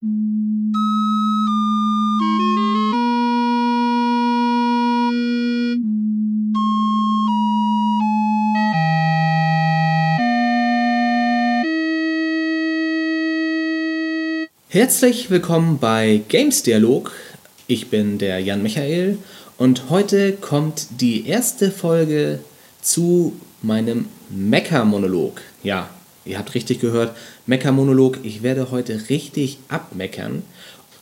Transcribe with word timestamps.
Herzlich 0.00 0.12
willkommen 15.30 15.78
bei 15.80 16.20
Games 16.28 16.62
Dialog. 16.62 17.10
Ich 17.66 17.90
bin 17.90 18.18
der 18.18 18.38
Jan 18.38 18.62
Michael 18.62 19.18
und 19.56 19.90
heute 19.90 20.34
kommt 20.34 21.00
die 21.00 21.26
erste 21.26 21.72
Folge 21.72 22.38
zu 22.80 23.32
meinem 23.62 24.06
Mecker-Monolog. 24.30 25.40
Ja, 25.64 25.90
ihr 26.28 26.38
habt 26.38 26.54
richtig 26.54 26.80
gehört, 26.80 27.16
Mecker-Monolog. 27.46 28.18
Ich 28.22 28.42
werde 28.42 28.70
heute 28.70 29.08
richtig 29.08 29.58
abmeckern. 29.68 30.42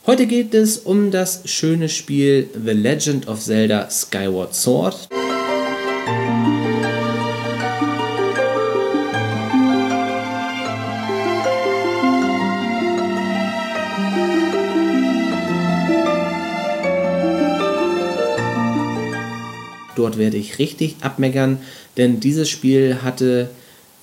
Heute 0.05 0.25
geht 0.25 0.53
es 0.53 0.77
um 0.77 1.11
das 1.11 1.41
schöne 1.45 1.89
Spiel 1.89 2.49
The 2.53 2.71
Legend 2.71 3.27
of 3.27 3.41
Zelda 3.41 3.89
Skyward 3.89 4.55
Sword. 4.55 5.09
Dort 19.97 20.17
werde 20.17 20.37
ich 20.37 20.59
richtig 20.59 20.95
abmeckern, 21.01 21.57
denn 21.97 22.19
dieses 22.21 22.49
Spiel 22.49 22.99
hatte 23.01 23.49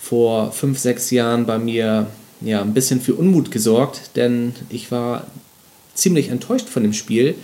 vor 0.04 0.52
5, 0.52 0.78
6 0.78 1.10
Jahren 1.12 1.46
bei 1.46 1.58
mir 1.58 2.08
ja, 2.40 2.60
ein 2.60 2.74
bisschen 2.74 3.00
für 3.00 3.14
Unmut 3.14 3.50
gesorgt, 3.50 4.10
denn 4.16 4.52
ich 4.68 4.90
war 4.90 5.26
ziemlich 5.94 6.28
enttäuscht 6.28 6.68
von 6.68 6.82
dem 6.82 6.92
Spiel, 6.92 7.36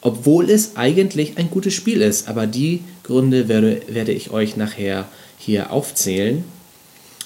obwohl 0.00 0.50
es 0.50 0.76
eigentlich 0.76 1.38
ein 1.38 1.50
gutes 1.50 1.74
Spiel 1.74 2.02
ist. 2.02 2.28
Aber 2.28 2.46
die 2.46 2.82
Gründe 3.04 3.48
werde, 3.48 3.82
werde 3.88 4.12
ich 4.12 4.30
euch 4.30 4.56
nachher 4.56 5.06
hier 5.38 5.70
aufzählen. 5.70 6.42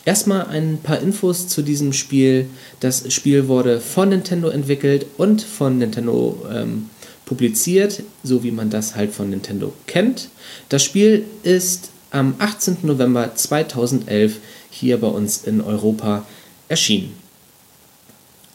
Erstmal 0.05 0.47
ein 0.47 0.79
paar 0.83 1.01
Infos 1.01 1.49
zu 1.49 1.63
diesem 1.63 1.93
Spiel. 1.93 2.47
Das 2.81 3.11
Spiel 3.13 3.49
wurde 3.49 3.81
von 3.81 4.11
Nintendo 4.11 4.49
entwickelt 4.49 5.07
und 5.17 5.41
von 5.43 5.79
Nintendo 5.79 6.45
ähm, 6.53 6.91
publiziert, 7.25 8.03
so 8.25 8.43
wie 8.43 8.51
man 8.51 8.69
das 8.69 8.95
halt 8.95 9.13
von 9.13 9.31
Nintendo 9.31 9.73
kennt. 9.87 10.29
Das 10.69 10.83
Spiel 10.83 11.25
ist 11.45 11.91
am 12.11 12.35
18. 12.39 12.79
November 12.83 13.35
2011 13.35 14.39
hier 14.73 14.99
bei 14.99 15.07
uns 15.07 15.45
in 15.45 15.61
Europa 15.61 16.27
erschienen. 16.69 17.15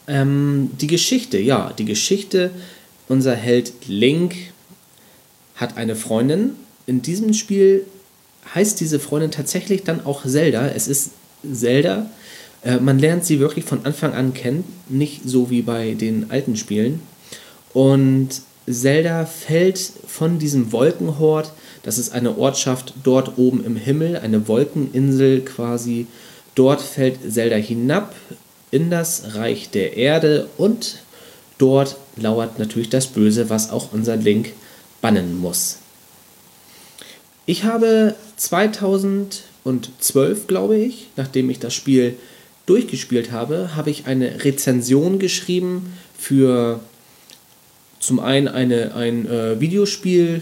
Ähm, 0.08 0.72
die 0.82 0.88
Geschichte, 0.88 1.38
ja, 1.38 1.72
die 1.78 1.86
Geschichte, 1.86 2.52
unser 3.08 3.36
Held 3.36 3.72
Link 3.88 4.36
hat 5.56 5.78
eine 5.78 5.96
Freundin. 5.96 6.52
In 6.86 7.02
diesem 7.02 7.34
Spiel 7.34 7.86
heißt 8.54 8.80
diese 8.80 9.00
Freundin 9.00 9.32
tatsächlich 9.32 9.84
dann 9.84 10.06
auch 10.06 10.26
Zelda. 10.26 10.68
Es 10.68 10.88
ist 10.88 11.12
Zelda. 11.50 12.10
Äh, 12.64 12.78
man 12.78 13.00
lernt 13.00 13.26
sie 13.26 13.40
wirklich 13.40 13.66
von 13.66 13.86
Anfang 13.86 14.14
an 14.14 14.34
kennen, 14.34 14.64
nicht 14.90 15.22
so 15.26 15.50
wie 15.50 15.62
bei 15.62 15.94
den 15.94 16.32
alten 16.32 16.56
Spielen. 16.56 17.02
Und 17.74 18.42
Zelda 18.70 19.26
fällt 19.26 19.80
von 20.08 20.40
diesem 20.40 20.72
Wolkenhort, 20.72 21.52
das 21.84 21.98
ist 21.98 22.12
eine 22.12 22.38
Ortschaft 22.38 22.94
dort 23.04 23.38
oben 23.38 23.64
im 23.64 23.78
Himmel, 23.78 24.18
eine 24.18 24.48
Wolkeninsel 24.48 25.42
quasi. 25.42 26.08
Dort 26.54 26.82
fällt 26.82 27.20
Zelda 27.32 27.56
hinab 27.56 28.14
in 28.72 28.90
das 28.90 29.36
Reich 29.36 29.70
der 29.70 29.96
Erde 29.96 30.50
und 30.58 30.98
dort 31.58 31.96
lauert 32.18 32.60
natürlich 32.60 32.90
das 32.90 33.08
Böse, 33.08 33.50
was 33.50 33.70
auch 33.70 33.94
unser 33.94 34.18
Link 34.18 34.52
bannen 35.02 35.40
muss. 35.40 35.78
Ich 37.46 37.64
habe 37.64 38.16
2012, 38.36 40.48
glaube 40.48 40.78
ich, 40.78 41.08
nachdem 41.16 41.50
ich 41.50 41.60
das 41.60 41.74
Spiel 41.74 42.18
durchgespielt 42.66 43.32
habe, 43.32 43.78
habe 43.78 43.90
ich 43.90 44.08
eine 44.08 44.44
Rezension 44.44 45.20
geschrieben 45.20 45.94
für 46.18 46.82
zum 48.00 48.20
einen 48.20 48.48
eine, 48.48 48.96
ein 48.96 49.28
äh, 49.28 49.60
Videospiel. 49.60 50.42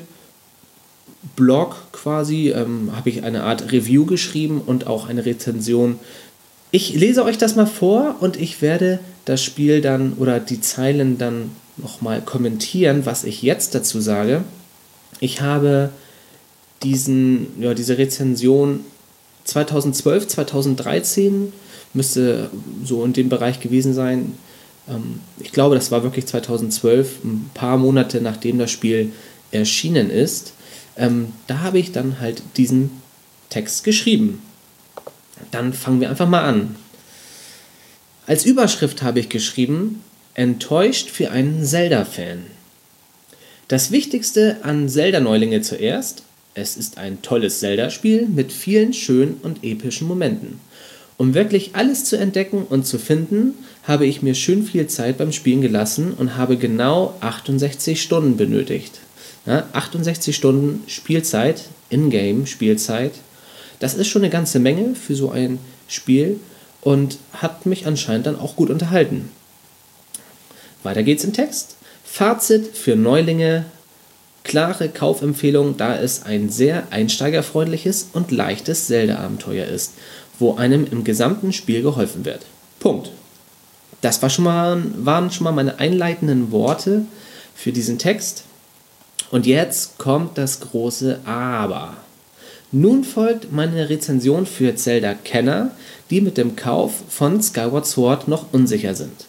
Blog 1.35 1.75
quasi, 1.91 2.49
ähm, 2.49 2.91
habe 2.95 3.09
ich 3.09 3.23
eine 3.23 3.43
Art 3.43 3.71
Review 3.71 4.05
geschrieben 4.05 4.61
und 4.63 4.85
auch 4.85 5.09
eine 5.09 5.25
Rezension. 5.25 5.99
Ich 6.71 6.93
lese 6.93 7.23
euch 7.23 7.37
das 7.37 7.55
mal 7.55 7.65
vor 7.65 8.17
und 8.19 8.39
ich 8.39 8.61
werde 8.61 8.99
das 9.25 9.41
Spiel 9.43 9.81
dann 9.81 10.13
oder 10.13 10.39
die 10.39 10.61
Zeilen 10.61 11.17
dann 11.17 11.51
nochmal 11.77 12.21
kommentieren, 12.21 13.05
was 13.05 13.23
ich 13.23 13.41
jetzt 13.41 13.75
dazu 13.75 13.99
sage. 13.99 14.43
Ich 15.19 15.41
habe 15.41 15.89
diesen, 16.83 17.47
ja, 17.59 17.73
diese 17.73 17.97
Rezension 17.97 18.81
2012, 19.45 20.27
2013, 20.27 21.53
müsste 21.93 22.49
so 22.83 23.03
in 23.03 23.13
dem 23.13 23.29
Bereich 23.29 23.59
gewesen 23.59 23.93
sein, 23.93 24.33
ich 25.39 25.51
glaube, 25.51 25.75
das 25.75 25.91
war 25.91 26.03
wirklich 26.03 26.27
2012, 26.27 27.23
ein 27.23 27.51
paar 27.53 27.77
Monate 27.77 28.21
nachdem 28.21 28.59
das 28.59 28.71
Spiel 28.71 29.11
erschienen 29.51 30.09
ist. 30.09 30.53
Ähm, 30.97 31.33
da 31.47 31.59
habe 31.59 31.79
ich 31.79 31.91
dann 31.91 32.19
halt 32.19 32.43
diesen 32.57 32.91
Text 33.49 33.83
geschrieben. 33.83 34.41
Dann 35.51 35.73
fangen 35.73 36.01
wir 36.01 36.09
einfach 36.09 36.29
mal 36.29 36.43
an. 36.43 36.75
Als 38.27 38.45
Überschrift 38.45 39.01
habe 39.01 39.19
ich 39.19 39.29
geschrieben, 39.29 40.01
enttäuscht 40.33 41.09
für 41.09 41.31
einen 41.31 41.63
Zelda-Fan. 41.63 42.45
Das 43.67 43.91
Wichtigste 43.91 44.57
an 44.63 44.89
Zelda-Neulinge 44.89 45.61
zuerst, 45.61 46.23
es 46.53 46.77
ist 46.77 46.97
ein 46.97 47.21
tolles 47.21 47.59
Zelda-Spiel 47.59 48.27
mit 48.27 48.51
vielen 48.51 48.93
schönen 48.93 49.39
und 49.41 49.63
epischen 49.63 50.07
Momenten. 50.07 50.59
Um 51.17 51.33
wirklich 51.33 51.75
alles 51.75 52.05
zu 52.05 52.17
entdecken 52.17 52.63
und 52.63 52.85
zu 52.85 52.99
finden, 52.99 53.53
habe 53.87 54.05
ich 54.05 54.21
mir 54.21 54.35
schön 54.35 54.63
viel 54.63 54.87
Zeit 54.87 55.17
beim 55.17 55.31
Spielen 55.31 55.61
gelassen 55.61 56.13
und 56.13 56.37
habe 56.37 56.57
genau 56.57 57.15
68 57.21 58.01
Stunden 58.01 58.37
benötigt. 58.37 58.99
Ja, 59.45 59.67
68 59.73 60.35
Stunden 60.35 60.83
Spielzeit, 60.87 61.65
in-game 61.89 62.47
Spielzeit, 62.47 63.13
das 63.79 63.93
ist 63.93 64.07
schon 64.07 64.23
eine 64.23 64.31
ganze 64.31 64.59
Menge 64.59 64.95
für 64.95 65.15
so 65.15 65.29
ein 65.29 65.59
Spiel 65.87 66.39
und 66.81 67.17
hat 67.33 67.65
mich 67.65 67.85
anscheinend 67.85 68.25
dann 68.25 68.39
auch 68.39 68.55
gut 68.55 68.69
unterhalten. 68.69 69.29
Weiter 70.83 71.03
geht's 71.03 71.23
im 71.23 71.33
Text. 71.33 71.75
Fazit 72.03 72.75
für 72.75 72.95
Neulinge. 72.95 73.65
Klare 74.43 74.89
Kaufempfehlung, 74.89 75.75
da 75.75 75.97
es 75.97 76.23
ein 76.23 76.49
sehr 76.49 76.91
einsteigerfreundliches 76.91 78.09
und 78.13 78.31
leichtes 78.31 78.85
Zelda-Abenteuer 78.85 79.65
ist 79.65 79.93
wo 80.39 80.55
einem 80.55 80.85
im 80.89 81.03
gesamten 81.03 81.53
Spiel 81.53 81.81
geholfen 81.81 82.25
wird. 82.25 82.41
Punkt. 82.79 83.11
Das 84.05 84.21
war 84.21 84.29
schon 84.29 84.45
mal, 84.45 84.83
waren 84.97 85.31
schon 85.31 85.45
mal 85.45 85.51
meine 85.51 85.79
einleitenden 85.79 86.51
Worte 86.51 87.05
für 87.55 87.71
diesen 87.71 87.97
Text. 87.97 88.43
Und 89.31 89.47
jetzt 89.47 89.97
kommt 89.97 90.37
das 90.37 90.59
große 90.59 91.21
Aber. 91.25 91.97
Nun 92.71 93.03
folgt 93.03 93.51
meine 93.51 93.89
Rezension 93.89 94.45
für 94.45 94.75
Zelda-Kenner, 94.75 95.71
die 96.11 96.21
mit 96.21 96.37
dem 96.37 96.55
Kauf 96.55 96.93
von 97.09 97.41
Skyward 97.41 97.87
Sword 97.87 98.27
noch 98.27 98.53
unsicher 98.53 98.93
sind. 98.93 99.25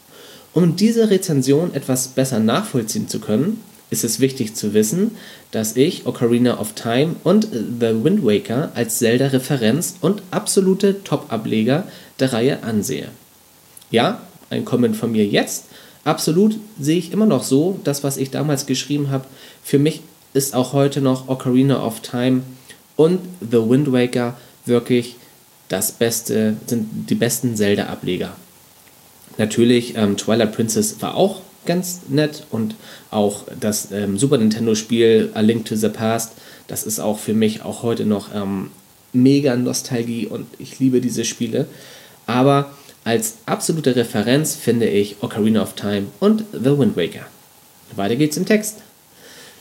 Um 0.52 0.76
diese 0.76 1.08
Rezension 1.08 1.72
etwas 1.72 2.08
besser 2.08 2.38
nachvollziehen 2.38 3.08
zu 3.08 3.18
können, 3.18 3.62
ist 3.88 4.04
es 4.04 4.20
wichtig 4.20 4.56
zu 4.56 4.74
wissen, 4.74 5.12
dass 5.52 5.74
ich 5.76 6.04
Ocarina 6.04 6.60
of 6.60 6.74
Time 6.74 7.16
und 7.24 7.48
The 7.50 8.04
Wind 8.04 8.22
Waker 8.22 8.72
als 8.74 8.98
Zelda-Referenz 8.98 9.94
und 10.02 10.20
absolute 10.32 11.02
Top-Ableger 11.02 11.84
der 12.20 12.34
Reihe 12.34 12.62
ansehe. 12.62 13.08
Ja, 13.90 14.20
ein 14.50 14.64
Comment 14.64 14.96
von 14.96 15.12
mir 15.12 15.26
jetzt. 15.26 15.66
Absolut 16.04 16.58
sehe 16.78 16.98
ich 16.98 17.12
immer 17.12 17.26
noch 17.26 17.42
so, 17.42 17.80
das, 17.84 18.04
was 18.04 18.16
ich 18.16 18.30
damals 18.30 18.66
geschrieben 18.66 19.10
habe. 19.10 19.24
Für 19.64 19.78
mich 19.78 20.02
ist 20.34 20.54
auch 20.54 20.72
heute 20.72 21.00
noch 21.00 21.28
Ocarina 21.28 21.84
of 21.84 22.00
Time 22.00 22.42
und 22.94 23.20
The 23.40 23.68
Wind 23.68 23.92
Waker 23.92 24.36
wirklich 24.64 25.16
das 25.68 25.92
Beste, 25.92 26.56
sind 26.66 27.10
die 27.10 27.14
besten 27.14 27.56
Zelda-Ableger. 27.56 28.36
Natürlich, 29.38 29.96
ähm, 29.96 30.16
Twilight 30.16 30.52
Princess 30.52 31.00
war 31.00 31.16
auch 31.16 31.40
ganz 31.66 32.02
nett 32.08 32.44
und 32.50 32.76
auch 33.10 33.44
das 33.58 33.90
ähm, 33.90 34.16
Super 34.16 34.38
Nintendo-Spiel 34.38 35.30
A 35.34 35.40
Link 35.40 35.64
to 35.64 35.74
the 35.74 35.88
Past, 35.88 36.32
das 36.68 36.84
ist 36.84 37.00
auch 37.00 37.18
für 37.18 37.34
mich 37.34 37.62
auch 37.62 37.82
heute 37.82 38.06
noch 38.06 38.34
ähm, 38.34 38.70
mega 39.12 39.56
Nostalgie 39.56 40.26
und 40.26 40.46
ich 40.58 40.78
liebe 40.78 41.00
diese 41.00 41.24
Spiele. 41.24 41.66
Aber 42.26 42.70
als 43.06 43.36
absolute 43.46 43.94
Referenz 43.94 44.56
finde 44.56 44.88
ich 44.88 45.22
Ocarina 45.22 45.62
of 45.62 45.74
Time 45.74 46.08
und 46.18 46.42
The 46.52 46.76
Wind 46.76 46.96
Waker. 46.96 47.24
Weiter 47.94 48.16
geht's 48.16 48.36
im 48.36 48.46
Text. 48.46 48.78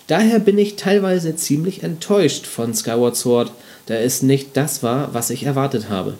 Daher 0.07 0.39
bin 0.39 0.57
ich 0.57 0.77
teilweise 0.77 1.35
ziemlich 1.35 1.83
enttäuscht 1.83 2.47
von 2.47 2.73
Skyward 2.73 3.15
Sword, 3.15 3.51
da 3.85 3.93
es 3.93 4.23
nicht 4.23 4.57
das 4.57 4.81
war, 4.81 5.13
was 5.13 5.29
ich 5.29 5.43
erwartet 5.43 5.89
habe. 5.89 6.17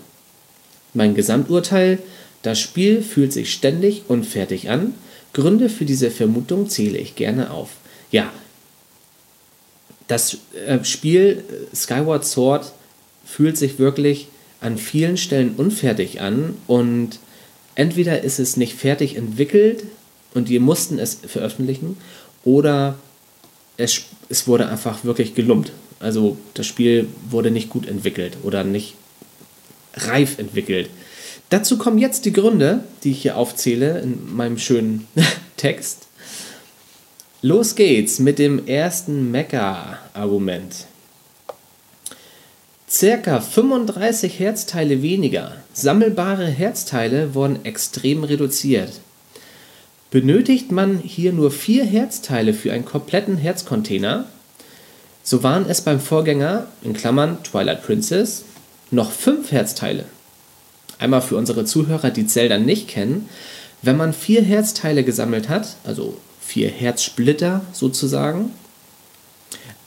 Mein 0.94 1.16
Gesamturteil, 1.16 1.98
das 2.44 2.60
Spiel 2.60 3.01
fühlt 3.01 3.33
sich 3.33 3.51
ständig 3.51 4.04
und 4.07 4.27
fertig 4.27 4.69
an, 4.69 4.94
Gründe 5.33 5.69
für 5.69 5.86
diese 5.86 6.12
Vermutung 6.12 6.69
zähle 6.69 7.00
ich 7.00 7.16
gerne 7.16 7.50
auf. 7.50 7.72
Ja, 8.12 8.31
das 10.07 10.38
äh, 10.68 10.83
Spiel 10.83 11.44
äh, 11.50 11.75
Skyward 11.75 12.24
Sword 12.24 12.72
fühlt 13.25 13.57
sich 13.57 13.80
wirklich 13.80 14.27
an 14.65 14.79
vielen 14.79 15.15
Stellen 15.15 15.53
unfertig 15.56 16.21
an 16.21 16.56
und 16.65 17.19
entweder 17.75 18.23
ist 18.23 18.39
es 18.39 18.57
nicht 18.57 18.73
fertig 18.73 19.15
entwickelt 19.15 19.83
und 20.33 20.50
die 20.50 20.57
mussten 20.57 20.97
es 20.97 21.19
veröffentlichen 21.27 21.97
oder 22.44 22.95
es, 23.77 24.01
es 24.27 24.47
wurde 24.47 24.67
einfach 24.67 25.03
wirklich 25.03 25.35
gelumpt. 25.35 25.71
Also 26.00 26.38
das 26.56 26.65
Spiel 26.65 27.07
wurde 27.29 27.51
nicht 27.51 27.69
gut 27.69 27.88
entwickelt 27.88 28.38
oder 28.41 28.63
nicht 28.63 28.95
reif 29.94 30.39
entwickelt. 30.39 30.89
Dazu 31.50 31.77
kommen 31.77 32.00
jetzt 32.00 32.25
die 32.25 32.33
Gründe, 32.33 32.83
die 33.03 33.12
ich 33.12 33.21
hier 33.21 33.38
aufzähle 33.38 34.00
in 34.00 34.35
meinem 34.35 34.57
schönen 34.57 35.07
Text. 35.57 36.07
Los 37.44 37.75
geht's 37.75 38.17
mit 38.17 38.39
dem 38.39 38.65
ersten 38.65 39.29
Mecha-Argument. 39.29 40.88
Circa 42.87 43.39
35 43.41 44.37
Herzteile 44.39 45.01
weniger. 45.01 45.53
Sammelbare 45.73 46.45
Herzteile 46.45 47.33
wurden 47.33 47.65
extrem 47.65 48.23
reduziert. 48.23 48.99
Benötigt 50.11 50.71
man 50.71 50.99
hier 50.99 51.33
nur 51.33 51.49
vier 51.49 51.83
Herzteile 51.83 52.53
für 52.53 52.71
einen 52.71 52.85
kompletten 52.85 53.37
Herzcontainer, 53.37 54.25
so 55.23 55.41
waren 55.41 55.67
es 55.67 55.81
beim 55.81 55.99
Vorgänger, 55.99 56.67
in 56.83 56.93
Klammern 56.93 57.43
Twilight 57.43 57.83
Princess, 57.83 58.45
noch 58.91 59.11
fünf 59.11 59.51
Herzteile. 59.51 60.05
Einmal 60.99 61.23
für 61.23 61.38
unsere 61.38 61.65
Zuhörer, 61.65 62.11
die 62.11 62.27
Zelda 62.27 62.59
nicht 62.59 62.88
kennen, 62.88 63.27
wenn 63.81 63.97
man 63.97 64.13
vier 64.13 64.43
Herzteile 64.43 65.03
gesammelt 65.03 65.49
hat, 65.49 65.75
also 65.83 66.17
vier 66.39 66.69
Herzsplitter 66.69 67.61
sozusagen, 67.73 68.51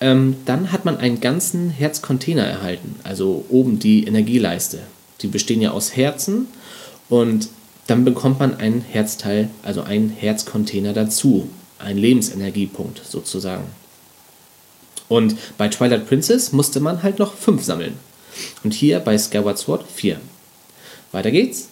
ähm, 0.01 0.37
dann 0.45 0.73
hat 0.73 0.85
man 0.85 0.99
einen 0.99 1.21
ganzen 1.21 1.71
Herzcontainer 1.71 2.45
erhalten, 2.45 2.97
also 3.05 3.45
oben 3.49 3.79
die 3.79 4.07
Energieleiste. 4.07 4.81
Die 5.21 5.27
bestehen 5.27 5.61
ja 5.61 5.73
aus 5.73 5.97
Herzen 5.97 6.47
und 7.09 7.49
dann 7.87 8.05
bekommt 8.05 8.39
man 8.39 8.57
ein 8.59 8.83
Herzteil, 8.83 9.51
also 9.63 9.83
einen 9.83 10.11
Herzcontainer 10.11 10.93
dazu, 10.93 11.49
ein 11.79 11.97
Lebensenergiepunkt 11.97 13.01
sozusagen. 13.05 13.65
Und 15.09 15.37
bei 15.57 15.69
Twilight 15.69 16.07
Princess 16.07 16.53
musste 16.53 16.81
man 16.81 17.03
halt 17.03 17.19
noch 17.19 17.35
fünf 17.35 17.65
sammeln. 17.65 17.95
Und 18.63 18.75
hier 18.75 19.01
bei 19.01 19.17
Skyward 19.17 19.59
Sword 19.59 19.85
vier. 19.91 20.21
Weiter 21.13 21.31
geht's. 21.31 21.69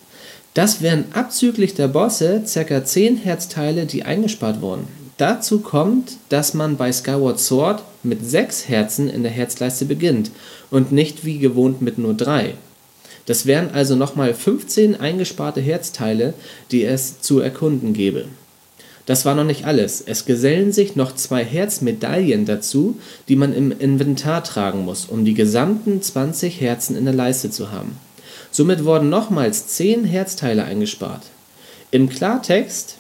Das 0.55 0.81
wären 0.81 1.05
abzüglich 1.13 1.75
der 1.75 1.89
Bosse 1.89 2.43
ca. 2.51 2.83
10 2.83 3.19
Herzteile, 3.19 3.85
die 3.85 4.05
eingespart 4.05 4.63
wurden. 4.63 4.89
Dazu 5.19 5.61
kommt, 5.61 6.19
dass 6.29 6.53
man 6.53 6.77
bei 6.77 6.93
Skyward 6.93 7.41
Sword 7.41 7.83
mit 8.03 8.29
6 8.29 8.69
Herzen 8.69 9.09
in 9.09 9.23
der 9.23 9.33
Herzleiste 9.33 9.87
beginnt 9.87 10.31
und 10.71 10.93
nicht 10.93 11.25
wie 11.25 11.39
gewohnt 11.39 11.81
mit 11.81 11.97
nur 11.97 12.13
3. 12.13 12.55
Das 13.25 13.47
wären 13.47 13.71
also 13.73 13.97
nochmal 13.97 14.35
15 14.35 15.01
eingesparte 15.01 15.61
Herzteile, 15.61 16.35
die 16.71 16.85
es 16.85 17.21
zu 17.21 17.41
erkunden 17.41 17.95
gäbe. 17.95 18.27
Das 19.07 19.25
war 19.25 19.35
noch 19.35 19.45
nicht 19.45 19.65
alles. 19.65 20.03
Es 20.05 20.27
gesellen 20.27 20.73
sich 20.73 20.97
noch 20.97 21.15
zwei 21.15 21.45
Herzmedaillen 21.45 22.45
dazu, 22.45 22.99
die 23.29 23.37
man 23.37 23.55
im 23.55 23.73
Inventar 23.73 24.45
tragen 24.45 24.85
muss, 24.85 25.07
um 25.07 25.25
die 25.25 25.35
gesamten 25.35 26.03
20 26.03 26.61
Herzen 26.61 26.97
in 26.97 27.05
der 27.05 27.15
Leiste 27.15 27.51
zu 27.51 27.71
haben. 27.71 27.99
Somit 28.51 28.85
wurden 28.85 29.09
nochmals 29.09 29.69
10 29.69 30.05
Herzteile 30.05 30.65
eingespart. 30.65 31.23
Im 31.93 32.09
Klartext, 32.09 32.97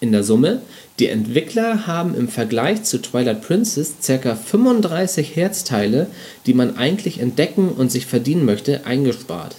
in 0.00 0.12
der 0.12 0.22
Summe, 0.22 0.60
die 0.98 1.08
Entwickler 1.08 1.86
haben 1.86 2.14
im 2.14 2.28
Vergleich 2.28 2.82
zu 2.84 3.00
Twilight 3.00 3.42
Princess 3.42 3.94
ca. 4.06 4.34
35 4.34 5.36
Herzteile, 5.36 6.06
die 6.46 6.54
man 6.54 6.76
eigentlich 6.76 7.20
entdecken 7.20 7.68
und 7.68 7.90
sich 7.90 8.06
verdienen 8.06 8.44
möchte, 8.44 8.86
eingespart. 8.86 9.56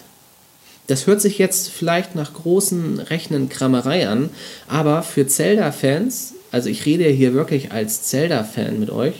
Das 0.87 1.05
hört 1.05 1.21
sich 1.21 1.37
jetzt 1.37 1.69
vielleicht 1.69 2.15
nach 2.15 2.33
großen 2.33 2.99
Rechnenkramerei 2.99 4.07
an, 4.07 4.29
aber 4.67 5.03
für 5.03 5.27
Zelda-Fans, 5.27 6.33
also 6.51 6.69
ich 6.69 6.85
rede 6.85 7.05
hier 7.09 7.33
wirklich 7.33 7.71
als 7.71 8.03
Zelda-Fan 8.03 8.79
mit 8.79 8.89
euch, 8.89 9.15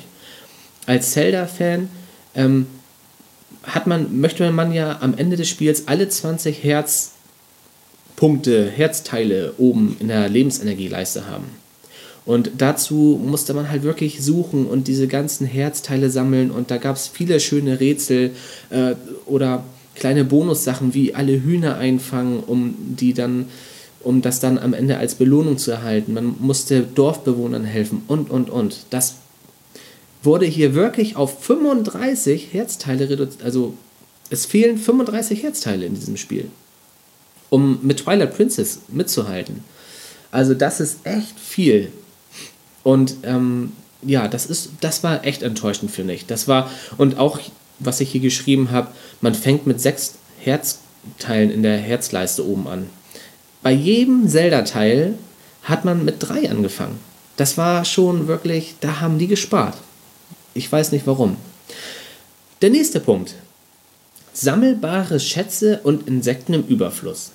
als 0.86 1.12
Zelda-Fan 1.12 1.90
ähm, 2.36 2.68
hat 3.64 3.86
man, 3.86 4.20
möchte 4.22 4.50
man 4.52 4.72
ja 4.72 5.00
am 5.02 5.18
Ende 5.18 5.36
des 5.36 5.50
Spiels 5.50 5.90
alle 5.90 6.08
20 6.08 6.64
Herzpunkte, 8.18 8.68
Herzteile 8.68 9.54
oben 9.60 9.96
in 10.00 10.08
der 10.08 10.28
Lebensenergieleiste 10.28 11.28
haben. 11.28 11.46
Und 12.26 12.50
dazu 12.58 13.22
musste 13.24 13.54
man 13.54 13.70
halt 13.70 13.84
wirklich 13.84 14.24
suchen 14.24 14.66
und 14.66 14.88
diese 14.88 15.08
ganzen 15.08 15.46
Herzteile 15.46 16.10
sammeln. 16.10 16.50
Und 16.50 16.72
da 16.72 16.78
gab 16.78 16.96
es 16.96 17.08
viele 17.08 17.40
schöne 17.40 17.80
Rätsel 17.80 18.32
äh, 18.72 18.96
oder 19.28 19.64
kleine 19.94 20.26
Bonussachen 20.26 20.96
wie 20.96 21.14
alle 21.14 21.44
Hühner 21.44 21.78
einfangen, 21.78 22.40
um 22.40 22.74
die 22.80 23.14
dann, 23.14 23.46
um 24.02 24.24
das 24.24 24.40
dann 24.40 24.58
am 24.58 24.74
Ende 24.74 24.98
als 24.98 25.14
Belohnung 25.14 25.60
zu 25.60 25.70
erhalten. 25.70 26.16
Man 26.16 26.38
musste 26.40 26.82
Dorfbewohnern 26.82 27.66
helfen 27.66 28.02
und 28.08 28.32
und 28.32 28.50
und. 28.50 28.88
Das 28.90 29.18
wurde 30.24 30.48
hier 30.48 30.74
wirklich 30.74 31.16
auf 31.16 31.44
35 31.44 32.48
Herzteile 32.52 33.12
reduziert. 33.12 33.44
Also 33.44 33.76
es 34.32 34.48
fehlen 34.48 34.80
35 34.80 35.44
Herzteile 35.44 35.86
in 35.86 35.94
diesem 35.94 36.18
Spiel, 36.18 36.50
um 37.50 37.80
mit 37.82 38.00
Twilight 38.00 38.36
Princess 38.36 38.80
mitzuhalten. 38.88 39.64
Also 40.32 40.54
das 40.54 40.80
ist 40.80 41.00
echt 41.06 41.40
viel. 41.40 41.92
Und 42.84 43.16
ähm, 43.24 43.74
ja, 44.02 44.28
das 44.28 44.46
ist, 44.46 44.70
das 44.82 45.04
war 45.04 45.26
echt 45.26 45.42
enttäuschend 45.42 45.92
für 45.92 46.04
mich. 46.04 46.26
Das 46.26 46.48
war, 46.48 46.70
und 46.98 47.18
auch, 47.18 47.40
was 47.80 48.00
ich 48.02 48.12
hier 48.12 48.22
geschrieben 48.22 48.72
habe, 48.72 48.90
man 49.22 49.34
fängt 49.34 49.68
mit 49.68 49.82
sechs 49.82 50.16
Herzteilen 50.40 51.52
in 51.52 51.64
der 51.64 51.78
Herzleiste 51.78 52.46
oben 52.46 52.68
an. 52.68 52.90
Bei 53.64 53.72
jedem 53.72 54.28
Zelda-Teil 54.30 55.16
hat 55.64 55.84
man 55.84 56.06
mit 56.06 56.16
drei 56.20 56.50
angefangen. 56.50 57.00
Das 57.36 57.58
war 57.58 57.86
schon 57.86 58.28
wirklich, 58.28 58.76
da 58.80 59.00
haben 59.00 59.20
die 59.20 59.28
gespart. 59.28 59.78
Ich 60.54 60.72
weiß 60.72 60.92
nicht 60.92 61.06
warum. 61.06 61.38
Der 62.62 62.70
nächste 62.70 63.00
Punkt. 63.00 63.36
Sammelbare 64.34 65.20
Schätze 65.20 65.82
und 65.84 66.08
Insekten 66.08 66.54
im 66.54 66.64
Überfluss. 66.66 67.32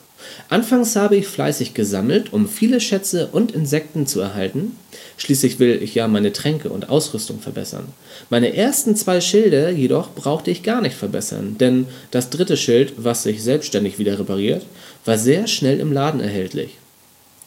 Anfangs 0.48 0.96
habe 0.96 1.16
ich 1.16 1.26
fleißig 1.26 1.74
gesammelt, 1.74 2.32
um 2.32 2.48
viele 2.48 2.80
Schätze 2.80 3.28
und 3.32 3.52
Insekten 3.52 4.06
zu 4.06 4.20
erhalten. 4.20 4.76
Schließlich 5.16 5.58
will 5.58 5.82
ich 5.82 5.94
ja 5.94 6.08
meine 6.08 6.32
Tränke 6.32 6.68
und 6.68 6.88
Ausrüstung 6.88 7.40
verbessern. 7.40 7.86
Meine 8.30 8.56
ersten 8.56 8.96
zwei 8.96 9.20
Schilde 9.20 9.70
jedoch 9.70 10.14
brauchte 10.14 10.50
ich 10.50 10.62
gar 10.62 10.80
nicht 10.80 10.96
verbessern, 10.96 11.56
denn 11.58 11.86
das 12.10 12.30
dritte 12.30 12.56
Schild, 12.56 12.94
was 12.96 13.22
sich 13.22 13.42
selbstständig 13.42 13.98
wieder 13.98 14.18
repariert, 14.18 14.64
war 15.04 15.18
sehr 15.18 15.46
schnell 15.46 15.80
im 15.80 15.92
Laden 15.92 16.20
erhältlich. 16.20 16.76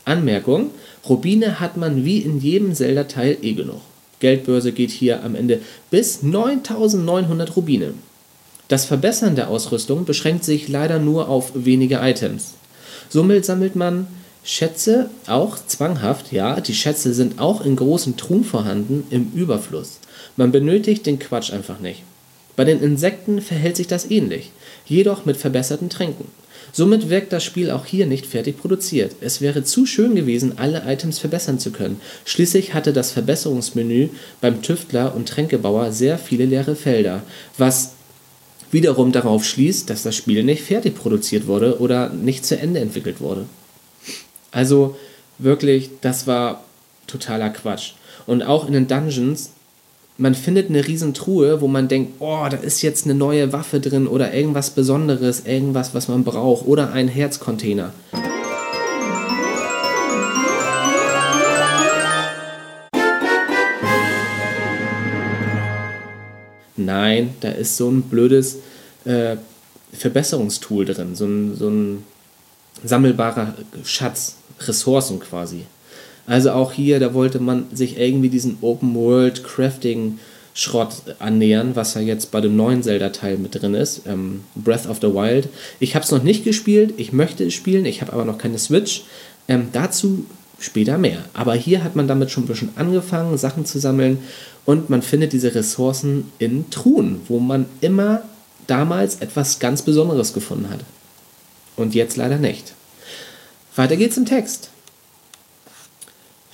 Anmerkung: 0.06 0.72
Rubine 1.08 1.60
hat 1.60 1.78
man 1.78 2.06
wie 2.06 2.20
in 2.20 2.40
jedem 2.40 2.74
Zelda-Teil 2.74 3.38
eh 3.42 3.54
genug. 3.54 3.82
Geldbörse 4.20 4.72
geht 4.72 4.92
hier 4.92 5.24
am 5.24 5.36
Ende 5.36 5.60
bis 5.92 6.24
9900 6.24 7.56
Rubine. 7.56 7.94
Das 8.68 8.86
Verbessern 8.86 9.36
der 9.36 9.50
Ausrüstung 9.50 10.06
beschränkt 10.06 10.44
sich 10.44 10.68
leider 10.68 10.98
nur 10.98 11.30
auf 11.30 11.52
wenige 11.54 11.98
Items. 12.02 12.54
Somit 13.10 13.46
sammelt 13.46 13.76
man 13.76 14.08
Schätze 14.44 15.10
auch 15.26 15.58
zwanghaft, 15.66 16.32
ja, 16.32 16.62
die 16.62 16.76
Schätze 16.76 17.14
sind 17.14 17.40
auch 17.40 17.66
in 17.66 17.76
großen 17.76 18.16
Truhen 18.16 18.44
vorhanden, 18.44 19.06
im 19.10 19.32
Überfluss. 19.34 20.00
Man 20.38 20.52
benötigt 20.52 21.06
den 21.06 21.18
Quatsch 21.18 21.52
einfach 21.52 21.80
nicht. 21.80 22.04
Bei 22.56 22.64
den 22.64 22.82
Insekten 22.82 23.42
verhält 23.42 23.76
sich 23.76 23.88
das 23.88 24.10
ähnlich, 24.10 24.52
jedoch 24.86 25.26
mit 25.26 25.38
verbesserten 25.38 25.90
Tränken. 25.90 26.28
Somit 26.72 27.10
wirkt 27.10 27.34
das 27.34 27.44
Spiel 27.44 27.72
auch 27.72 27.86
hier 27.86 28.06
nicht 28.06 28.26
fertig 28.26 28.58
produziert. 28.58 29.16
Es 29.22 29.42
wäre 29.42 29.64
zu 29.64 29.86
schön 29.86 30.14
gewesen, 30.14 30.58
alle 30.58 30.84
Items 30.86 31.20
verbessern 31.20 31.58
zu 31.58 31.72
können. 31.72 32.02
Schließlich 32.26 32.74
hatte 32.74 32.94
das 32.94 33.12
Verbesserungsmenü 33.12 34.10
beim 34.42 34.62
Tüftler 34.62 35.16
und 35.16 35.28
Tränkebauer 35.28 35.92
sehr 35.92 36.18
viele 36.18 36.46
leere 36.46 36.76
Felder, 36.76 37.24
was 37.58 37.95
wiederum 38.72 39.12
darauf 39.12 39.46
schließt, 39.46 39.90
dass 39.90 40.04
das 40.04 40.16
Spiel 40.16 40.44
nicht 40.44 40.64
fertig 40.64 40.96
produziert 40.96 41.48
wurde 41.48 41.80
oder 41.80 42.10
nicht 42.10 42.46
zu 42.46 42.58
Ende 42.58 42.80
entwickelt 42.80 43.22
wurde. 43.22 43.46
Also 44.52 44.96
wirklich, 45.38 45.90
das 46.02 46.28
war 46.28 46.64
totaler 47.08 47.50
Quatsch. 47.50 47.94
Und 48.26 48.44
auch 48.44 48.68
in 48.68 48.74
den 48.74 48.88
Dungeons 48.88 49.52
man 50.18 50.34
findet 50.34 50.70
eine 50.70 50.88
riesen 50.88 51.14
Truhe, 51.14 51.60
wo 51.62 51.68
man 51.68 51.88
denkt, 51.88 52.14
oh, 52.20 52.46
da 52.50 52.58
ist 52.58 52.82
jetzt 52.82 53.06
eine 53.06 53.16
neue 53.16 53.52
Waffe 53.52 53.80
drin 53.80 54.08
oder 54.08 54.34
irgendwas 54.34 54.70
Besonderes, 54.70 55.46
irgendwas, 55.46 55.94
was 55.94 56.08
man 56.08 56.24
braucht 56.24 56.66
oder 56.68 56.94
ein 56.94 57.08
Herzcontainer. 57.08 57.92
Nein, 66.78 67.34
da 67.42 67.50
ist 67.50 67.78
so 67.78 67.90
ein 67.90 68.04
blödes 68.04 68.58
äh, 69.06 69.38
Verbesserungstool 69.94 70.86
drin, 70.86 71.16
so 71.16 71.26
ein, 71.26 71.56
so 71.56 71.70
ein 71.70 72.04
sammelbarer 72.84 73.56
Schatz, 73.84 74.36
Ressourcen 74.60 75.20
quasi. 75.20 75.66
Also 76.28 76.52
auch 76.52 76.72
hier, 76.72 77.00
da 77.00 77.14
wollte 77.14 77.40
man 77.40 77.66
sich 77.74 78.00
irgendwie 78.00 78.30
diesen 78.30 78.58
Open 78.62 78.96
World 78.96 79.44
Crafting 79.44 80.20
Schrott 80.54 80.96
annähern, 81.20 81.76
was 81.76 81.96
ja 81.96 82.02
jetzt 82.02 82.32
bei 82.32 82.40
dem 82.40 82.56
neuen 82.56 82.82
Zelda-Teil 82.82 83.38
mit 83.38 83.62
drin 83.62 83.74
ist, 83.74 84.04
ähm, 84.08 84.42
Breath 84.56 84.88
of 84.88 85.00
the 85.02 85.14
Wild. 85.14 85.50
Ich 85.82 85.96
habe 85.96 86.06
es 86.06 86.12
noch 86.12 86.24
nicht 86.24 86.46
gespielt, 86.46 86.94
ich 86.96 87.12
möchte 87.12 87.44
es 87.44 87.54
spielen, 87.54 87.86
ich 87.86 88.02
habe 88.02 88.14
aber 88.14 88.24
noch 88.24 88.38
keine 88.38 88.58
Switch. 88.58 89.04
Ähm, 89.50 89.68
dazu 89.74 90.26
später 90.60 90.98
mehr. 90.98 91.26
Aber 91.34 91.56
hier 91.56 91.84
hat 91.84 91.96
man 91.96 92.08
damit 92.08 92.32
schon 92.32 92.44
ein 92.44 92.48
bisschen 92.48 92.70
angefangen, 92.76 93.38
Sachen 93.38 93.66
zu 93.66 93.80
sammeln 93.80 94.20
und 94.66 94.90
man 94.90 95.02
findet 95.02 95.34
diese 95.34 95.54
Ressourcen 95.54 96.32
in 96.40 96.70
Truhen, 96.70 97.22
wo 97.28 97.40
man 97.40 97.66
immer 97.82 98.24
damals 98.68 99.18
etwas 99.18 99.60
ganz 99.60 99.82
Besonderes 99.82 100.34
gefunden 100.34 100.70
hat. 100.70 100.80
Und 101.76 101.94
jetzt 101.94 102.18
leider 102.18 102.38
nicht. 102.38 102.74
Weiter 103.76 103.98
geht's 103.98 104.18
im 104.18 104.26
Text. 104.26 104.70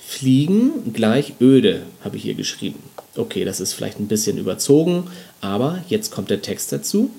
Fliegen 0.04 0.92
gleich 0.92 1.34
öde, 1.40 1.82
habe 2.04 2.16
ich 2.16 2.24
hier 2.24 2.34
geschrieben. 2.34 2.80
Okay, 3.16 3.44
das 3.44 3.60
ist 3.60 3.72
vielleicht 3.72 3.98
ein 3.98 4.08
bisschen 4.08 4.38
überzogen, 4.38 5.04
aber 5.40 5.82
jetzt 5.88 6.10
kommt 6.10 6.30
der 6.30 6.42
Text 6.42 6.72
dazu. 6.72 7.10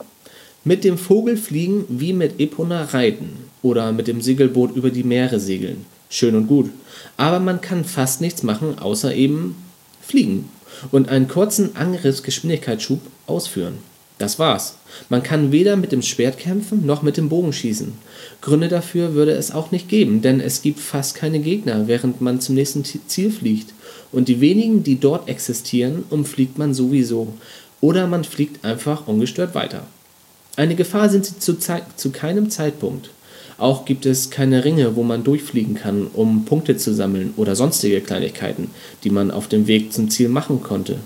Mit 0.64 0.84
dem 0.84 0.98
Vogel 0.98 1.38
fliegen 1.38 1.86
wie 1.90 2.14
mit 2.14 2.40
Epona 2.40 2.84
reiten 2.86 3.50
oder 3.62 3.92
mit 3.92 4.08
dem 4.08 4.22
Segelboot 4.22 4.76
über 4.76 4.92
die 4.92 5.04
Meere 5.04 5.40
segeln. 5.40 5.86
Schön 6.14 6.36
und 6.36 6.46
gut. 6.46 6.70
Aber 7.18 7.40
man 7.40 7.60
kann 7.60 7.86
fast 7.86 8.22
nichts 8.22 8.44
machen, 8.44 8.78
außer 8.78 9.16
eben 9.16 9.56
fliegen 10.00 10.48
und 10.92 11.10
einen 11.10 11.28
kurzen 11.28 11.76
Angriffsgeschwindigkeitsschub 11.76 13.00
ausführen. 13.26 13.80
Das 14.20 14.38
war's. 14.38 14.76
Man 15.10 15.24
kann 15.24 15.52
weder 15.52 15.76
mit 15.76 15.92
dem 15.92 16.04
Schwert 16.04 16.38
kämpfen 16.38 16.86
noch 16.86 17.02
mit 17.02 17.18
dem 17.18 17.30
Bogen 17.30 17.52
schießen. 17.52 17.94
Gründe 18.42 18.68
dafür 18.68 19.16
würde 19.16 19.32
es 19.32 19.50
auch 19.50 19.72
nicht 19.72 19.90
geben, 19.90 20.22
denn 20.22 20.40
es 20.40 20.62
gibt 20.62 20.80
fast 20.80 21.16
keine 21.16 21.40
Gegner, 21.40 21.88
während 21.88 22.22
man 22.22 22.40
zum 22.40 22.54
nächsten 22.54 22.86
Ziel 22.86 23.32
fliegt. 23.32 23.74
Und 24.12 24.28
die 24.28 24.40
wenigen, 24.40 24.84
die 24.84 25.00
dort 25.00 25.28
existieren, 25.28 26.04
umfliegt 26.12 26.60
man 26.60 26.76
sowieso. 26.76 27.34
Oder 27.82 28.06
man 28.06 28.24
fliegt 28.24 28.64
einfach 28.64 29.08
ungestört 29.08 29.56
weiter. 29.56 29.88
Eine 30.58 30.76
Gefahr 30.76 31.10
sind 31.10 31.26
sie 31.26 31.40
zu, 31.40 31.58
zu 31.58 32.12
keinem 32.12 32.52
Zeitpunkt. 32.52 33.10
Auch 33.64 33.86
gibt 33.86 34.06
es 34.06 34.30
keine 34.30 34.66
Ringe, 34.66 34.98
wo 34.98 35.04
man 35.04 35.24
durchfliegen 35.24 35.76
kann, 35.76 36.08
um 36.08 36.44
Punkte 36.44 36.76
zu 36.76 36.94
sammeln 36.94 37.34
oder 37.38 37.56
sonstige 37.56 38.02
Kleinigkeiten, 38.02 38.70
die 39.06 39.10
man 39.10 39.32
auf 39.32 39.48
dem 39.48 39.68
Weg 39.68 39.94
zum 39.94 40.10
Ziel 40.10 40.28
machen 40.28 40.62
konnte. 40.62 40.98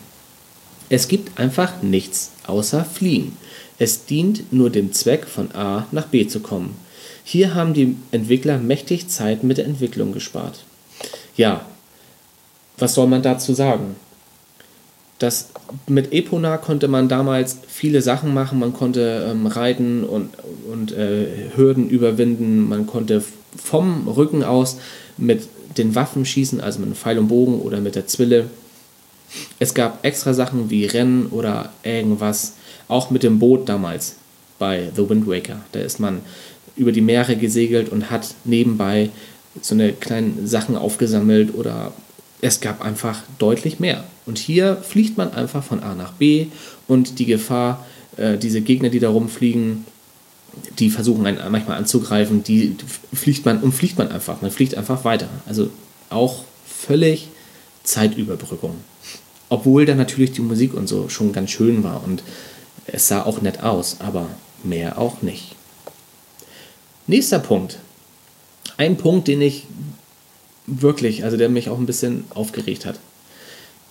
Es 0.90 1.08
gibt 1.08 1.38
einfach 1.38 1.84
nichts 1.84 2.32
außer 2.48 2.84
Fliegen. 2.84 3.38
Es 3.78 4.06
dient 4.06 4.52
nur 4.52 4.72
dem 4.72 4.92
Zweck, 4.92 5.28
von 5.28 5.54
A 5.54 5.86
nach 5.92 6.08
B 6.08 6.28
zu 6.28 6.40
kommen. 6.40 6.76
Hier 7.24 7.54
haben 7.54 7.76
die 7.76 7.96
Entwickler 8.10 8.58
mächtig 8.58 9.08
Zeit 9.08 9.44
mit 9.44 9.60
der 9.60 9.66
Entwicklung 9.66 10.12
gespart. 10.12 10.64
Ja, 11.36 11.64
was 12.80 12.96
soll 12.96 13.06
man 13.06 13.22
dazu 13.22 13.54
sagen? 13.54 13.96
Das, 15.20 15.50
mit 15.88 16.14
Epona 16.14 16.58
konnte 16.58 16.88
man 16.88 17.10
damals 17.10 17.58
viele 17.68 18.02
Sachen 18.02 18.34
machen. 18.34 18.60
Man 18.60 18.74
konnte 18.74 19.28
ähm, 19.32 19.48
reiten 19.48 20.04
und, 20.04 20.30
und 20.72 20.92
äh, 20.92 21.50
Hürden 21.56 21.90
überwinden. 21.90 22.70
Man 22.70 22.86
konnte 22.86 23.24
vom 23.56 24.08
Rücken 24.08 24.44
aus 24.44 24.78
mit 25.18 25.48
den 25.78 25.96
Waffen 25.96 26.26
schießen, 26.26 26.62
also 26.62 26.80
mit 26.80 26.88
einem 26.88 26.96
Pfeil 26.96 27.20
und 27.20 27.28
Bogen 27.28 27.60
oder 27.62 27.82
mit 27.82 27.96
der 27.96 28.08
Zwille. 28.08 28.46
Es 29.60 29.74
gab 29.74 30.06
extra 30.06 30.34
Sachen 30.34 30.70
wie 30.70 30.86
Rennen 30.86 31.28
oder 31.28 31.72
irgendwas, 31.84 32.54
auch 32.88 33.10
mit 33.10 33.24
dem 33.24 33.40
Boot 33.40 33.68
damals 33.68 34.16
bei 34.60 34.90
The 34.96 35.10
Wind 35.10 35.28
Waker. 35.28 35.62
Da 35.72 35.80
ist 35.80 36.00
man 36.00 36.22
über 36.76 36.92
die 36.92 37.02
Meere 37.02 37.36
gesegelt 37.36 37.90
und 37.90 38.12
hat 38.12 38.36
nebenbei 38.46 39.10
so 39.62 39.74
eine 39.74 39.94
kleinen 39.94 40.48
Sachen 40.48 40.76
aufgesammelt 40.76 41.56
oder 41.56 41.92
es 42.42 42.62
gab 42.62 42.82
einfach 42.82 43.22
deutlich 43.40 43.80
mehr. 43.80 44.04
Und 44.26 44.38
hier 44.38 44.78
fliegt 44.78 45.18
man 45.18 45.34
einfach 45.34 45.64
von 45.64 45.82
A 45.82 45.96
nach 45.96 46.14
B 46.14 46.48
und 46.88 47.20
die 47.20 47.26
Gefahr, 47.26 47.86
äh, 48.18 48.38
diese 48.38 48.62
Gegner, 48.62 48.90
die 48.90 49.00
da 49.00 49.10
rumfliegen, 49.10 49.86
die 50.80 50.90
versuchen 50.90 51.26
einen 51.26 51.40
manchmal 51.52 51.78
anzugreifen, 51.78 52.44
die 52.44 52.76
fliegt 53.14 53.46
man, 53.46 53.62
umfliegt 53.62 53.98
man 53.98 54.10
einfach. 54.10 54.42
Man 54.42 54.52
fliegt 54.52 54.76
einfach 54.76 55.04
weiter. 55.04 55.30
Also 55.46 55.70
auch 56.10 56.44
völlig 56.66 57.30
Zeitüberbrückung. 57.84 58.76
Obwohl 59.50 59.86
da 59.86 59.96
natürlich 59.96 60.32
die 60.34 60.42
Musik 60.42 60.74
und 60.74 60.88
so 60.88 61.10
schon 61.10 61.32
ganz 61.32 61.52
schön 61.52 61.84
war 61.84 62.04
und 62.04 62.24
es 62.86 63.08
sah 63.08 63.24
auch 63.24 63.42
nett 63.42 63.64
aus, 63.64 63.98
aber 64.00 64.28
mehr 64.64 64.98
auch 64.98 65.22
nicht. 65.22 65.56
Nächster 67.06 67.40
Punkt. 67.40 67.80
Ein 68.78 68.98
Punkt, 68.98 69.28
den 69.28 69.42
ich 69.42 69.64
wirklich, 70.68 71.24
also 71.24 71.38
der 71.38 71.50
mich 71.50 71.70
auch 71.70 71.80
ein 71.80 71.86
bisschen 71.86 72.26
aufgeregt 72.30 72.86
hat. 72.86 73.00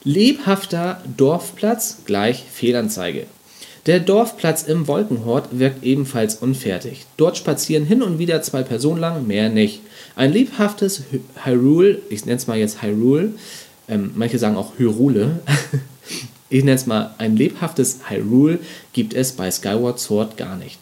Lebhafter 0.04 1.02
Dorfplatz 1.16 1.99
gleich 2.04 2.45
Fehlanzeige. 2.52 3.26
Der 3.87 4.00
Dorfplatz 4.00 4.64
im 4.64 4.88
Wolkenhort 4.88 5.59
wirkt 5.59 5.85
ebenfalls 5.85 6.37
unfertig. 6.37 7.06
Dort 7.16 7.37
spazieren 7.37 7.85
hin 7.85 8.02
und 8.02 8.18
wieder 8.18 8.42
zwei 8.42 8.62
Personen 8.62 9.00
lang, 9.00 9.26
mehr 9.26 9.49
nicht. 9.49 9.80
Ein 10.16 10.33
lebhaftes 10.33 11.04
Hyrule, 11.45 12.00
ich 12.11 12.25
nenne 12.25 12.37
es 12.37 12.47
mal 12.47 12.59
jetzt 12.59 12.83
Hyrule, 12.83 13.30
ähm, 13.88 14.11
manche 14.14 14.38
sagen 14.38 14.56
auch 14.56 14.73
Hyrule, 14.78 15.40
ich 16.50 16.64
nenne 16.64 16.76
es 16.76 16.87
mal 16.87 17.14
ein 17.18 17.37
lebhaftes 17.37 18.00
Hyrule, 18.09 18.59
gibt 18.92 19.14
es 19.14 19.33
bei 19.33 19.50
Skyward 19.50 20.00
Sword 20.00 20.37
gar 20.37 20.56
nicht. 20.56 20.78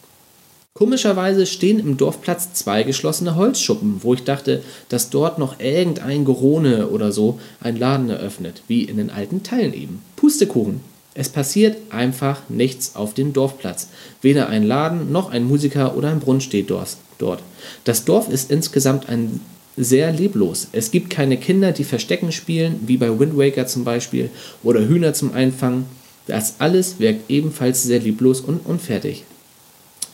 Komischerweise 0.77 1.45
stehen 1.45 1.79
im 1.79 1.95
Dorfplatz 1.95 2.51
zwei 2.51 2.83
geschlossene 2.83 3.37
Holzschuppen, 3.37 4.01
wo 4.01 4.13
ich 4.13 4.25
dachte, 4.25 4.61
dass 4.89 5.09
dort 5.09 5.39
noch 5.39 5.61
irgendein 5.61 6.25
Gerone 6.25 6.89
oder 6.89 7.13
so 7.13 7.39
einen 7.61 7.77
Laden 7.77 8.09
eröffnet, 8.09 8.61
wie 8.67 8.83
in 8.83 8.97
den 8.97 9.09
alten 9.09 9.41
Teilen 9.41 9.73
eben. 9.73 10.01
Pustekuchen. 10.17 10.81
Es 11.13 11.29
passiert 11.29 11.77
einfach 11.91 12.41
nichts 12.49 12.97
auf 12.97 13.13
dem 13.13 13.31
Dorfplatz. 13.31 13.87
Weder 14.21 14.49
ein 14.49 14.63
Laden 14.63 15.13
noch 15.13 15.31
ein 15.31 15.45
Musiker 15.45 15.95
oder 15.95 16.09
ein 16.09 16.19
Brunnen 16.19 16.41
steht 16.41 16.69
dort. 16.69 17.39
Das 17.85 18.03
Dorf 18.03 18.27
ist 18.27 18.51
insgesamt 18.51 19.07
ein 19.07 19.39
sehr 19.77 20.11
leblos. 20.11 20.67
Es 20.73 20.91
gibt 20.91 21.09
keine 21.09 21.37
Kinder, 21.37 21.71
die 21.71 21.85
Verstecken 21.85 22.33
spielen, 22.33 22.81
wie 22.85 22.97
bei 22.97 23.17
Wind 23.17 23.37
Waker 23.37 23.65
zum 23.65 23.85
Beispiel, 23.85 24.29
oder 24.61 24.81
Hühner 24.81 25.13
zum 25.13 25.31
Einfangen. 25.31 25.85
Das 26.27 26.55
alles 26.59 26.99
wirkt 26.99 27.29
ebenfalls 27.29 27.83
sehr 27.83 28.01
leblos 28.01 28.41
und 28.41 28.65
unfertig. 28.65 29.23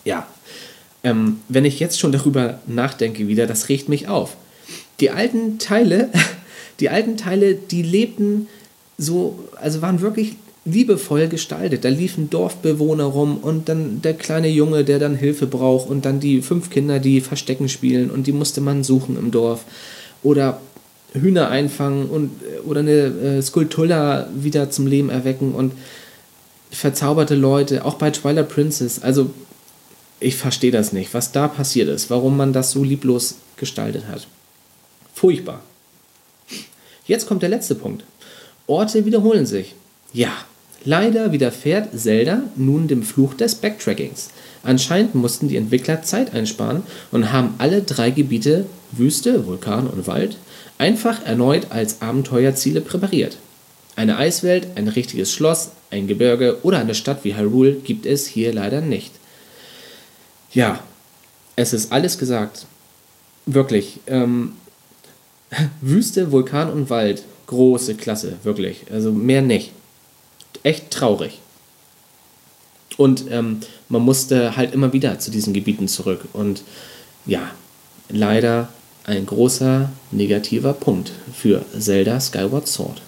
Ja, 0.05 0.27
ähm, 1.03 1.39
wenn 1.49 1.65
ich 1.65 1.79
jetzt 1.79 1.99
schon 1.99 2.11
darüber 2.11 2.59
nachdenke 2.67 3.27
wieder, 3.27 3.47
das 3.47 3.69
regt 3.69 3.89
mich 3.89 4.07
auf. 4.07 4.35
Die 4.99 5.09
alten 5.09 5.57
Teile, 5.59 6.09
die 6.79 6.89
alten 6.89 7.17
Teile, 7.17 7.55
die 7.55 7.81
lebten 7.81 8.47
so, 8.97 9.39
also 9.59 9.81
waren 9.81 10.01
wirklich 10.01 10.35
liebevoll 10.63 11.27
gestaltet. 11.27 11.83
Da 11.85 11.89
liefen 11.89 12.29
Dorfbewohner 12.29 13.05
rum 13.05 13.37
und 13.37 13.67
dann 13.67 14.01
der 14.01 14.13
kleine 14.13 14.49
Junge, 14.49 14.83
der 14.83 14.99
dann 14.99 15.15
Hilfe 15.15 15.47
braucht 15.47 15.89
und 15.89 16.05
dann 16.05 16.19
die 16.19 16.41
fünf 16.41 16.69
Kinder, 16.69 16.99
die 16.99 17.21
Verstecken 17.21 17.67
spielen 17.67 18.11
und 18.11 18.27
die 18.27 18.31
musste 18.31 18.61
man 18.61 18.83
suchen 18.83 19.17
im 19.17 19.31
Dorf. 19.31 19.65
Oder 20.21 20.61
Hühner 21.13 21.49
einfangen 21.49 22.05
und 22.09 22.29
oder 22.65 22.81
eine 22.81 22.91
äh, 22.91 23.41
Skulptura 23.41 24.27
wieder 24.35 24.69
zum 24.69 24.87
Leben 24.87 25.09
erwecken 25.09 25.53
und 25.53 25.73
verzauberte 26.69 27.35
Leute, 27.35 27.83
auch 27.83 27.95
bei 27.95 28.11
Twilight 28.11 28.47
Princess. 28.47 29.01
Also 29.01 29.31
ich 30.21 30.35
verstehe 30.37 30.71
das 30.71 30.93
nicht, 30.93 31.13
was 31.13 31.31
da 31.31 31.47
passiert 31.47 31.89
ist, 31.89 32.09
warum 32.09 32.37
man 32.37 32.53
das 32.53 32.71
so 32.71 32.83
lieblos 32.83 33.35
gestaltet 33.57 34.07
hat. 34.07 34.27
Furchtbar. 35.13 35.61
Jetzt 37.05 37.27
kommt 37.27 37.41
der 37.41 37.49
letzte 37.49 37.75
Punkt. 37.75 38.05
Orte 38.67 39.05
wiederholen 39.05 39.45
sich. 39.45 39.73
Ja, 40.13 40.31
leider 40.85 41.31
widerfährt 41.31 41.89
Zelda 41.99 42.43
nun 42.55 42.87
dem 42.87 43.03
Fluch 43.03 43.33
des 43.33 43.55
Backtrackings. 43.55 44.29
Anscheinend 44.63 45.15
mussten 45.15 45.47
die 45.47 45.57
Entwickler 45.57 46.03
Zeit 46.03 46.33
einsparen 46.33 46.83
und 47.11 47.33
haben 47.33 47.55
alle 47.57 47.81
drei 47.81 48.11
Gebiete 48.11 48.67
Wüste, 48.91 49.47
Vulkan 49.47 49.87
und 49.87 50.05
Wald 50.05 50.37
einfach 50.77 51.25
erneut 51.25 51.67
als 51.71 52.01
Abenteuerziele 52.01 52.81
präpariert. 52.81 53.37
Eine 53.95 54.17
Eiswelt, 54.17 54.67
ein 54.75 54.87
richtiges 54.87 55.33
Schloss, 55.33 55.71
ein 55.89 56.07
Gebirge 56.07 56.59
oder 56.63 56.79
eine 56.79 56.95
Stadt 56.95 57.23
wie 57.23 57.35
Hyrule 57.35 57.73
gibt 57.73 58.05
es 58.05 58.27
hier 58.27 58.53
leider 58.53 58.81
nicht. 58.81 59.11
Ja, 60.53 60.79
es 61.55 61.73
ist 61.73 61.91
alles 61.91 62.17
gesagt. 62.17 62.65
Wirklich. 63.45 63.99
Ähm, 64.07 64.53
Wüste, 65.81 66.31
Vulkan 66.31 66.69
und 66.71 66.89
Wald. 66.89 67.23
Große 67.47 67.95
Klasse, 67.95 68.37
wirklich. 68.43 68.85
Also 68.91 69.11
mehr 69.11 69.41
nicht. 69.41 69.71
Echt 70.63 70.91
traurig. 70.91 71.39
Und 72.97 73.25
ähm, 73.31 73.61
man 73.89 74.01
musste 74.01 74.55
halt 74.55 74.73
immer 74.73 74.93
wieder 74.93 75.19
zu 75.19 75.31
diesen 75.31 75.53
Gebieten 75.53 75.87
zurück. 75.87 76.25
Und 76.33 76.63
ja, 77.25 77.51
leider 78.09 78.69
ein 79.05 79.25
großer 79.25 79.91
negativer 80.11 80.73
Punkt 80.73 81.11
für 81.33 81.65
Zelda 81.77 82.19
Skyward 82.19 82.67
Sword. 82.67 83.01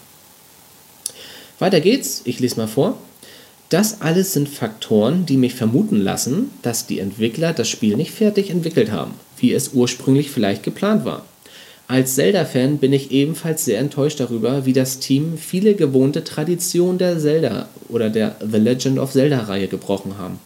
Weiter 1.60 1.80
geht's, 1.80 2.22
ich 2.26 2.40
lese 2.40 2.58
mal 2.58 2.68
vor. 2.68 2.98
Das 3.74 4.01
alles 4.01 4.34
sind 4.34 4.50
Faktoren, 4.50 5.25
die 5.25 5.36
mich 5.36 5.56
vermuten 5.56 6.00
lassen, 6.00 6.51
dass 6.62 6.86
die 6.86 7.00
Entwickler 7.00 7.53
das 7.53 7.68
Spiel 7.68 7.98
nicht 7.98 8.12
fertig 8.12 8.51
entwickelt 8.51 8.92
haben, 8.92 9.15
wie 9.38 9.51
es 9.51 9.70
ursprünglich 9.74 10.30
vielleicht 10.30 10.62
geplant 10.62 11.06
war. 11.06 11.25
Als 11.88 12.13
Zelda-Fan 12.13 12.77
bin 12.77 12.94
ich 12.94 13.10
ebenfalls 13.10 13.65
sehr 13.65 13.80
enttäuscht 13.80 14.20
darüber, 14.20 14.68
wie 14.68 14.74
das 14.74 15.00
Team 15.00 15.39
viele 15.39 15.74
gewohnte 15.74 16.24
Traditionen 16.24 17.00
der 17.00 17.18
Zelda 17.18 17.68
oder 17.89 18.12
der 18.12 18.36
The 18.48 18.60
Legend 18.60 19.00
of 19.00 19.12
Zelda-Reihe 19.12 19.68
gebrochen 19.68 20.20
haben. 20.20 20.38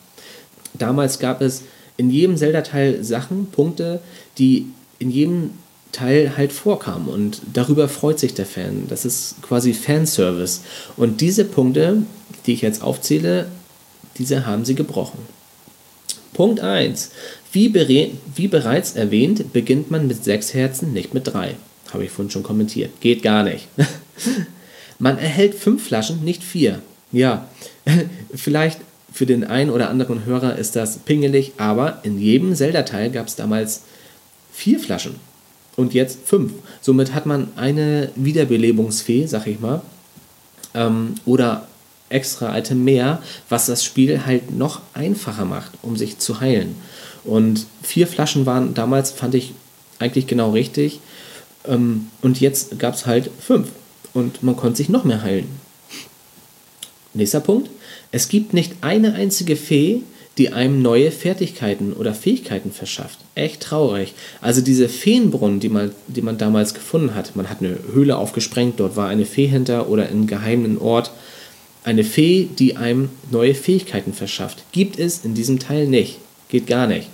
Damals 0.75 1.19
gab 1.19 1.41
es 1.41 1.63
in 1.97 2.09
jedem 2.09 2.37
Zelda-Teil 2.37 3.03
Sachen, 3.03 3.47
Punkte, 3.47 3.99
die 4.37 4.67
in 4.99 5.11
jedem 5.11 5.49
Teil 5.91 6.37
halt 6.37 6.53
vorkamen 6.53 7.09
und 7.09 7.41
darüber 7.51 7.89
freut 7.89 8.19
sich 8.19 8.33
der 8.33 8.45
Fan. 8.45 8.83
Das 8.87 9.03
ist 9.03 9.35
quasi 9.41 9.73
Fanservice. 9.73 10.61
Und 10.95 11.19
diese 11.19 11.43
Punkte, 11.43 12.03
die 12.47 12.53
ich 12.53 12.61
jetzt 12.61 12.81
aufzähle, 12.81 13.47
diese 14.17 14.45
haben 14.45 14.65
sie 14.65 14.75
gebrochen. 14.75 15.19
Punkt 16.33 16.59
1. 16.59 17.11
Wie, 17.51 17.73
wie 18.35 18.47
bereits 18.47 18.95
erwähnt, 18.95 19.53
beginnt 19.53 19.91
man 19.91 20.07
mit 20.07 20.23
sechs 20.23 20.53
Herzen, 20.53 20.93
nicht 20.93 21.13
mit 21.13 21.27
drei. 21.27 21.55
Habe 21.93 22.05
ich 22.05 22.11
vorhin 22.11 22.31
schon 22.31 22.43
kommentiert. 22.43 22.99
Geht 23.01 23.23
gar 23.23 23.43
nicht. 23.43 23.67
man 24.99 25.17
erhält 25.17 25.55
fünf 25.55 25.87
Flaschen, 25.87 26.23
nicht 26.23 26.43
vier. 26.43 26.81
Ja, 27.11 27.47
vielleicht 28.35 28.79
für 29.11 29.25
den 29.25 29.43
einen 29.43 29.71
oder 29.71 29.89
anderen 29.89 30.25
Hörer 30.25 30.57
ist 30.57 30.75
das 30.75 30.99
pingelig, 30.99 31.53
aber 31.57 32.01
in 32.03 32.19
jedem 32.19 32.53
Zelda-Teil 32.53 33.09
gab 33.09 33.27
es 33.27 33.35
damals 33.35 33.83
vier 34.51 34.79
Flaschen 34.79 35.15
und 35.75 35.93
jetzt 35.93 36.19
fünf. 36.25 36.51
Somit 36.81 37.13
hat 37.13 37.25
man 37.25 37.47
eine 37.55 38.11
Wiederbelebungsfee, 38.15 39.25
sag 39.25 39.47
ich 39.47 39.59
mal, 39.59 39.81
ähm, 40.75 41.15
oder 41.25 41.67
extra 42.09 42.57
Item 42.57 42.83
mehr, 42.83 43.21
was 43.49 43.65
das 43.65 43.83
Spiel 43.83 44.25
halt 44.25 44.55
noch 44.55 44.81
einfacher 44.93 45.45
macht, 45.45 45.71
um 45.81 45.97
sich 45.97 46.17
zu 46.19 46.39
heilen. 46.39 46.75
Und 47.23 47.65
vier 47.83 48.07
Flaschen 48.07 48.45
waren 48.45 48.73
damals, 48.73 49.11
fand 49.11 49.35
ich 49.35 49.53
eigentlich 49.99 50.27
genau 50.27 50.51
richtig. 50.51 50.99
Ähm, 51.65 52.07
und 52.21 52.39
jetzt 52.39 52.79
gab 52.79 52.93
es 52.93 53.05
halt 53.05 53.29
fünf. 53.39 53.69
Und 54.13 54.41
man 54.43 54.55
konnte 54.55 54.77
sich 54.77 54.89
noch 54.89 55.03
mehr 55.03 55.21
heilen. 55.21 55.49
Nächster 57.13 57.39
Punkt. 57.39 57.69
Es 58.11 58.29
gibt 58.29 58.53
nicht 58.53 58.75
eine 58.81 59.13
einzige 59.15 59.55
Fee, 59.55 60.01
die 60.37 60.53
einem 60.53 60.81
neue 60.81 61.11
Fertigkeiten 61.11 61.93
oder 61.93 62.13
Fähigkeiten 62.13 62.71
verschafft. 62.71 63.17
Echt 63.33 63.61
traurig. 63.61 64.13
Also 64.39 64.61
diese 64.61 64.87
Feenbrunnen, 64.87 65.59
die 65.59 65.69
man, 65.69 65.91
die 66.07 66.21
man 66.21 66.37
damals 66.37 66.73
gefunden 66.73 67.15
hat. 67.15 67.35
Man 67.35 67.49
hat 67.49 67.61
eine 67.61 67.77
Höhle 67.91 68.17
aufgesprengt, 68.17 68.79
dort 68.79 68.95
war 68.95 69.09
eine 69.09 69.25
Fee 69.25 69.47
hinter 69.47 69.89
oder 69.89 70.07
in 70.07 70.17
einem 70.17 70.27
geheimen 70.27 70.77
Ort 70.77 71.11
eine 71.87 72.03
Fee, 72.03 72.49
die 72.59 72.75
einem 72.75 73.07
neue 73.31 73.55
Fähigkeiten 73.55 74.11
verschafft. 74.11 74.65
Gibt 74.73 74.99
es 74.99 75.23
in 75.23 75.35
diesem 75.35 75.57
Teil 75.57 75.87
nicht. 75.87 76.19
Geht 76.49 76.67
gar 76.67 76.85
nicht. 76.85 77.07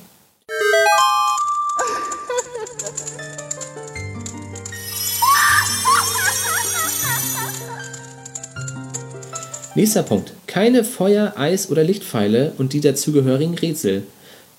Nächster 9.75 10.01
Punkt. 10.01 10.33
Keine 10.47 10.83
Feuer-, 10.83 11.33
Eis- 11.37 11.69
oder 11.69 11.83
Lichtpfeile 11.83 12.53
und 12.57 12.73
die 12.73 12.81
dazugehörigen 12.81 13.53
Rätsel. 13.53 14.01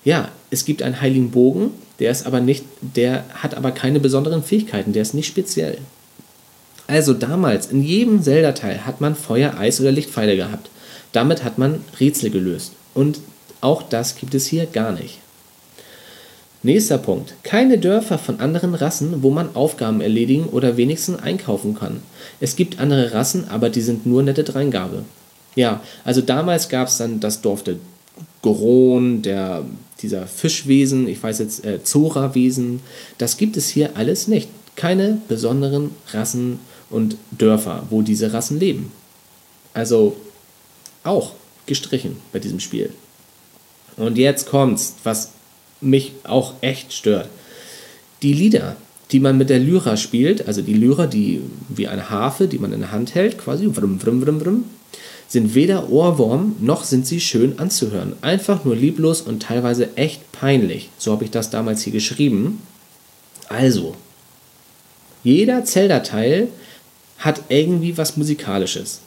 Ja, 0.05 0.31
es 0.49 0.63
gibt 0.63 0.81
einen 0.81 1.01
heiligen 1.01 1.31
Bogen, 1.31 1.71
der 1.99 2.11
ist 2.11 2.25
aber 2.25 2.39
nicht, 2.39 2.63
der 2.79 3.25
hat 3.33 3.55
aber 3.55 3.71
keine 3.71 3.99
besonderen 3.99 4.43
Fähigkeiten, 4.43 4.93
der 4.93 5.01
ist 5.01 5.13
nicht 5.13 5.27
speziell. 5.27 5.79
Also 6.87 7.13
damals, 7.13 7.67
in 7.67 7.81
jedem 7.81 8.21
Zelda-Teil 8.21 8.85
hat 8.85 9.01
man 9.01 9.15
Feuer, 9.15 9.57
Eis 9.57 9.81
oder 9.81 9.91
Lichtpfeile 9.91 10.35
gehabt. 10.35 10.69
Damit 11.11 11.43
hat 11.43 11.57
man 11.57 11.83
Rätsel 11.99 12.29
gelöst. 12.29 12.73
Und 12.93 13.19
auch 13.61 13.81
das 13.81 14.15
gibt 14.15 14.35
es 14.35 14.45
hier 14.45 14.65
gar 14.65 14.91
nicht. 14.91 15.19
Nächster 16.61 16.97
Punkt. 16.97 17.35
Keine 17.43 17.77
Dörfer 17.77 18.17
von 18.17 18.39
anderen 18.39 18.73
Rassen, 18.73 19.21
wo 19.21 19.29
man 19.29 19.55
Aufgaben 19.55 20.01
erledigen 20.01 20.45
oder 20.45 20.77
wenigstens 20.77 21.21
einkaufen 21.21 21.75
kann. 21.75 22.01
Es 22.39 22.55
gibt 22.55 22.79
andere 22.79 23.13
Rassen, 23.13 23.47
aber 23.49 23.69
die 23.69 23.81
sind 23.81 24.05
nur 24.05 24.23
nette 24.23 24.43
Dreingabe. 24.43 25.03
Ja, 25.55 25.81
also 26.03 26.21
damals 26.21 26.67
gab 26.69 26.87
es 26.87 26.97
dann 26.97 27.19
das 27.19 27.41
Dorf 27.41 27.63
der 27.63 27.75
Goron, 28.41 29.21
der, 29.21 29.63
dieser 30.01 30.27
Fischwesen, 30.27 31.07
ich 31.07 31.21
weiß 31.21 31.39
jetzt, 31.39 31.65
äh, 31.65 31.83
Zora-Wesen. 31.83 32.81
Das 33.17 33.37
gibt 33.37 33.57
es 33.57 33.69
hier 33.69 33.91
alles 33.95 34.27
nicht. 34.27 34.49
Keine 34.75 35.19
besonderen 35.27 35.91
Rassen 36.11 36.59
und 36.89 37.17
Dörfer, 37.31 37.83
wo 37.89 38.01
diese 38.01 38.33
Rassen 38.33 38.59
leben. 38.59 38.91
Also 39.73 40.15
auch 41.03 41.33
gestrichen 41.65 42.17
bei 42.31 42.39
diesem 42.39 42.59
Spiel. 42.59 42.91
Und 43.97 44.17
jetzt 44.17 44.47
kommt's, 44.47 44.95
was 45.03 45.31
mich 45.81 46.13
auch 46.23 46.53
echt 46.61 46.93
stört. 46.93 47.29
Die 48.21 48.33
Lieder, 48.33 48.75
die 49.11 49.19
man 49.19 49.37
mit 49.37 49.49
der 49.49 49.59
Lyra 49.59 49.97
spielt, 49.97 50.47
also 50.47 50.61
die 50.61 50.73
Lyra, 50.73 51.07
die 51.07 51.41
wie 51.69 51.87
eine 51.87 52.09
Harfe, 52.09 52.47
die 52.47 52.57
man 52.57 52.73
in 52.73 52.81
der 52.81 52.91
Hand 52.91 53.15
hält, 53.15 53.37
quasi, 53.37 53.71
vrum, 53.71 53.99
vrum, 53.99 54.21
vrum, 54.21 54.41
vrum, 54.41 54.63
sind 55.27 55.55
weder 55.55 55.89
Ohrwurm 55.89 56.55
noch 56.59 56.83
sind 56.83 57.07
sie 57.07 57.19
schön 57.19 57.59
anzuhören. 57.59 58.13
Einfach 58.21 58.63
nur 58.63 58.75
lieblos 58.75 59.21
und 59.21 59.41
teilweise 59.41 59.95
echt 59.97 60.31
peinlich. 60.31 60.89
So 60.97 61.11
habe 61.11 61.23
ich 61.23 61.31
das 61.31 61.49
damals 61.49 61.81
hier 61.81 61.93
geschrieben. 61.93 62.61
Also, 63.49 63.95
jeder 65.23 65.65
Zelda-Teil 65.65 66.49
hat 67.17 67.43
irgendwie 67.49 67.97
was 67.97 68.17
Musikalisches. 68.17 69.01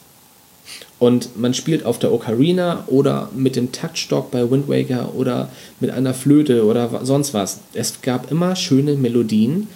Und 0.99 1.39
man 1.39 1.53
spielt 1.53 1.85
auf 1.85 1.97
der 1.97 2.11
Ocarina 2.11 2.83
oder 2.87 3.29
mit 3.33 3.55
dem 3.55 3.71
Taktstock 3.71 4.31
bei 4.31 4.51
Wind 4.51 4.67
Waker 4.67 5.15
oder 5.15 5.49
mit 5.79 5.91
einer 5.91 6.13
Flöte 6.13 6.65
oder 6.65 7.05
sonst 7.05 7.33
was. 7.33 7.59
Es 7.73 8.01
gab 8.01 8.31
immer 8.31 8.55
schöne 8.55 8.95
Melodien, 8.95 9.67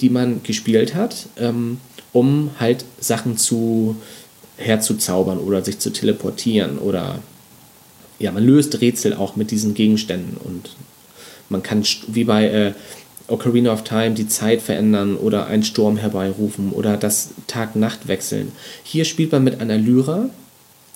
die 0.00 0.10
man 0.10 0.42
gespielt 0.42 0.94
hat, 0.94 1.26
ähm, 1.36 1.78
um 2.12 2.50
halt 2.58 2.84
Sachen 2.98 3.36
zu 3.38 3.96
herzuzaubern 4.56 5.38
oder 5.38 5.64
sich 5.64 5.78
zu 5.78 5.90
teleportieren 5.90 6.78
oder 6.78 7.20
ja, 8.18 8.30
man 8.30 8.44
löst 8.44 8.80
Rätsel 8.80 9.14
auch 9.14 9.36
mit 9.36 9.50
diesen 9.50 9.74
Gegenständen 9.74 10.36
und 10.36 10.76
man 11.48 11.62
kann 11.62 11.84
wie 12.08 12.24
bei 12.24 12.46
äh, 12.46 12.72
Ocarina 13.28 13.72
of 13.72 13.84
Time 13.84 14.12
die 14.12 14.28
Zeit 14.28 14.62
verändern 14.62 15.16
oder 15.16 15.46
einen 15.46 15.62
Sturm 15.62 15.96
herbeirufen 15.96 16.70
oder 16.72 16.96
das 16.96 17.30
Tag-Nacht 17.46 18.08
wechseln. 18.08 18.52
Hier 18.82 19.04
spielt 19.04 19.32
man 19.32 19.44
mit 19.44 19.60
einer 19.60 19.78
Lyra 19.78 20.28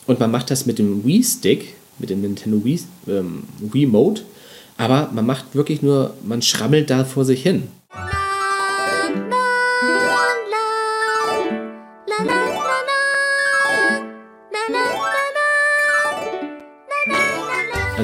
und 0.06 0.20
man 0.20 0.30
macht 0.30 0.50
das 0.50 0.66
mit 0.66 0.78
dem 0.78 1.04
Wii-Stick, 1.04 1.74
mit 1.98 2.10
dem 2.10 2.20
Nintendo 2.20 2.64
Wii, 2.64 2.80
ähm, 3.08 3.44
Wii 3.60 3.86
Mode, 3.86 4.22
aber 4.76 5.10
man 5.12 5.26
macht 5.26 5.54
wirklich 5.54 5.82
nur, 5.82 6.14
man 6.22 6.42
schrammelt 6.42 6.90
da 6.90 7.04
vor 7.04 7.24
sich 7.24 7.42
hin. 7.42 7.64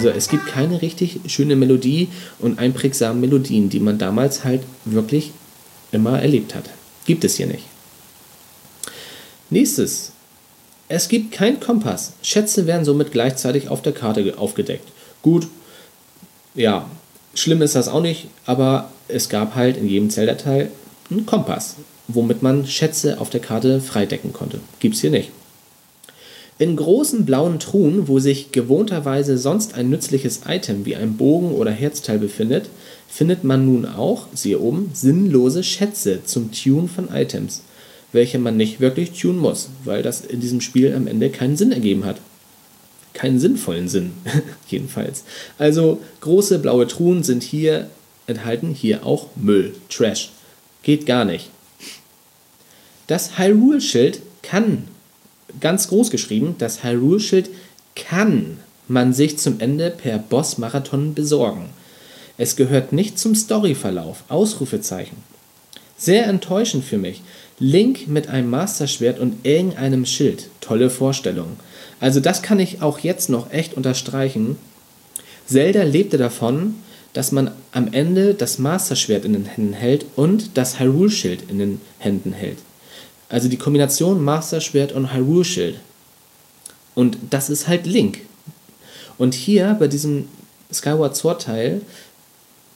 Also 0.02 0.18
es 0.18 0.28
gibt 0.28 0.48
keine 0.48 0.82
richtig 0.82 1.20
schöne 1.28 1.54
Melodie 1.54 2.08
und 2.40 2.58
einprägsame 2.58 3.20
Melodien, 3.20 3.68
die 3.68 3.78
man 3.78 3.98
damals 3.98 4.42
halt 4.42 4.62
wirklich 4.84 5.30
immer 5.92 6.20
erlebt 6.20 6.56
hat. 6.56 6.64
Gibt 7.06 7.22
es 7.22 7.36
hier 7.36 7.46
nicht. 7.46 7.62
Nächstes. 9.48 10.10
Es 10.88 11.06
gibt 11.06 11.30
keinen 11.30 11.60
Kompass. 11.60 12.14
Schätze 12.20 12.66
werden 12.66 12.84
somit 12.84 13.12
gleichzeitig 13.12 13.68
auf 13.68 13.80
der 13.80 13.92
Karte 13.92 14.36
aufgedeckt. 14.38 14.88
Gut, 15.22 15.46
ja, 16.56 16.90
schlimm 17.34 17.62
ist 17.62 17.76
das 17.76 17.86
auch 17.86 18.02
nicht, 18.02 18.26
aber 18.44 18.90
es 19.06 19.28
gab 19.28 19.54
halt 19.54 19.76
in 19.76 19.88
jedem 19.88 20.10
Zelda-Teil 20.10 20.72
einen 21.12 21.26
Kompass, 21.26 21.76
womit 22.08 22.42
man 22.42 22.66
Schätze 22.66 23.20
auf 23.20 23.30
der 23.30 23.40
Karte 23.40 23.80
freidecken 23.80 24.32
konnte. 24.32 24.58
Gibt 24.80 24.96
es 24.96 25.00
hier 25.00 25.12
nicht. 25.12 25.30
In 26.62 26.77
großen 26.77 27.25
blauen 27.25 27.59
Truhen, 27.59 28.07
wo 28.07 28.20
sich 28.20 28.53
gewohnterweise 28.53 29.37
sonst 29.37 29.75
ein 29.75 29.90
nützliches 29.90 30.42
Item 30.46 30.87
wie 30.87 30.94
ein 30.94 31.16
Bogen 31.16 31.51
oder 31.51 31.72
Herzteil 31.72 32.20
befindet, 32.20 32.68
findet 33.09 33.42
man 33.42 33.66
nun 33.66 33.85
auch, 33.85 34.29
siehe 34.33 34.61
oben, 34.61 34.92
sinnlose 34.94 35.64
Schätze 35.64 36.25
zum 36.25 36.53
Tun 36.53 36.88
von 36.88 37.09
Items, 37.12 37.62
welche 38.12 38.38
man 38.38 38.57
nicht 38.57 38.79
wirklich 38.79 39.11
tun 39.11 39.38
muss, 39.38 39.70
weil 39.83 40.05
das 40.05 40.20
in 40.20 40.38
diesem 40.38 40.61
Spiel 40.61 40.94
am 40.94 41.09
Ende 41.09 41.31
keinen 41.31 41.57
Sinn 41.57 41.72
ergeben 41.72 42.05
hat. 42.05 42.18
Keinen 43.12 43.40
sinnvollen 43.40 43.88
Sinn, 43.88 44.12
jedenfalls. 44.68 45.25
Also 45.59 45.98
große 46.20 46.61
blaue 46.61 46.87
Truhen 46.87 47.25
sind 47.25 47.42
hier 47.42 47.90
enthalten, 48.29 48.68
hier 48.68 49.05
auch 49.05 49.27
Müll, 49.35 49.75
Trash. 49.88 50.31
Geht 50.85 51.07
gar 51.07 51.25
nicht. 51.25 51.51
Das 53.09 53.37
Hyrule-Schild 53.37 54.22
kann 54.42 54.85
ganz 55.60 55.88
groß 55.88 56.10
geschrieben, 56.10 56.56
das 56.58 56.84
Hyrule-Schild 56.84 57.50
kann 57.94 58.58
man 58.88 59.12
sich 59.12 59.38
zum 59.38 59.60
Ende 59.60 59.90
per 59.90 60.18
Boss-Marathon 60.18 61.14
besorgen. 61.14 61.70
Es 62.38 62.56
gehört 62.56 62.92
nicht 62.92 63.18
zum 63.18 63.34
Storyverlauf. 63.34 64.24
Ausrufezeichen. 64.28 65.16
Sehr 65.96 66.26
enttäuschend 66.26 66.84
für 66.84 66.98
mich. 66.98 67.22
Link 67.58 68.08
mit 68.08 68.28
einem 68.28 68.50
Masterschwert 68.50 69.20
und 69.20 69.46
irgendeinem 69.46 70.04
Schild. 70.06 70.48
Tolle 70.60 70.90
Vorstellung. 70.90 71.56
Also 72.00 72.18
das 72.18 72.42
kann 72.42 72.58
ich 72.58 72.82
auch 72.82 72.98
jetzt 72.98 73.28
noch 73.28 73.52
echt 73.52 73.74
unterstreichen. 73.74 74.56
Zelda 75.46 75.82
lebte 75.82 76.18
davon, 76.18 76.74
dass 77.12 77.30
man 77.30 77.52
am 77.72 77.92
Ende 77.92 78.34
das 78.34 78.58
Master 78.58 78.96
Schwert 78.96 79.24
in 79.24 79.34
den 79.34 79.44
Händen 79.44 79.74
hält 79.74 80.06
und 80.16 80.56
das 80.56 80.80
Hyrule 80.80 81.10
Schild 81.10 81.44
in 81.48 81.58
den 81.58 81.80
Händen 81.98 82.32
hält. 82.32 82.58
Also 83.33 83.49
die 83.49 83.57
Kombination 83.57 84.23
Master 84.23 84.61
Schwert 84.61 84.92
und 84.92 85.14
Hyrule 85.14 85.45
Schild. 85.45 85.81
Und 86.95 87.16
das 87.31 87.49
ist 87.49 87.66
halt 87.66 87.87
Link. 87.87 88.21
Und 89.16 89.33
hier 89.33 89.75
bei 89.81 89.88
diesem 89.88 90.29
Skyward 90.71 91.16
Sword 91.16 91.40
Teil 91.40 91.81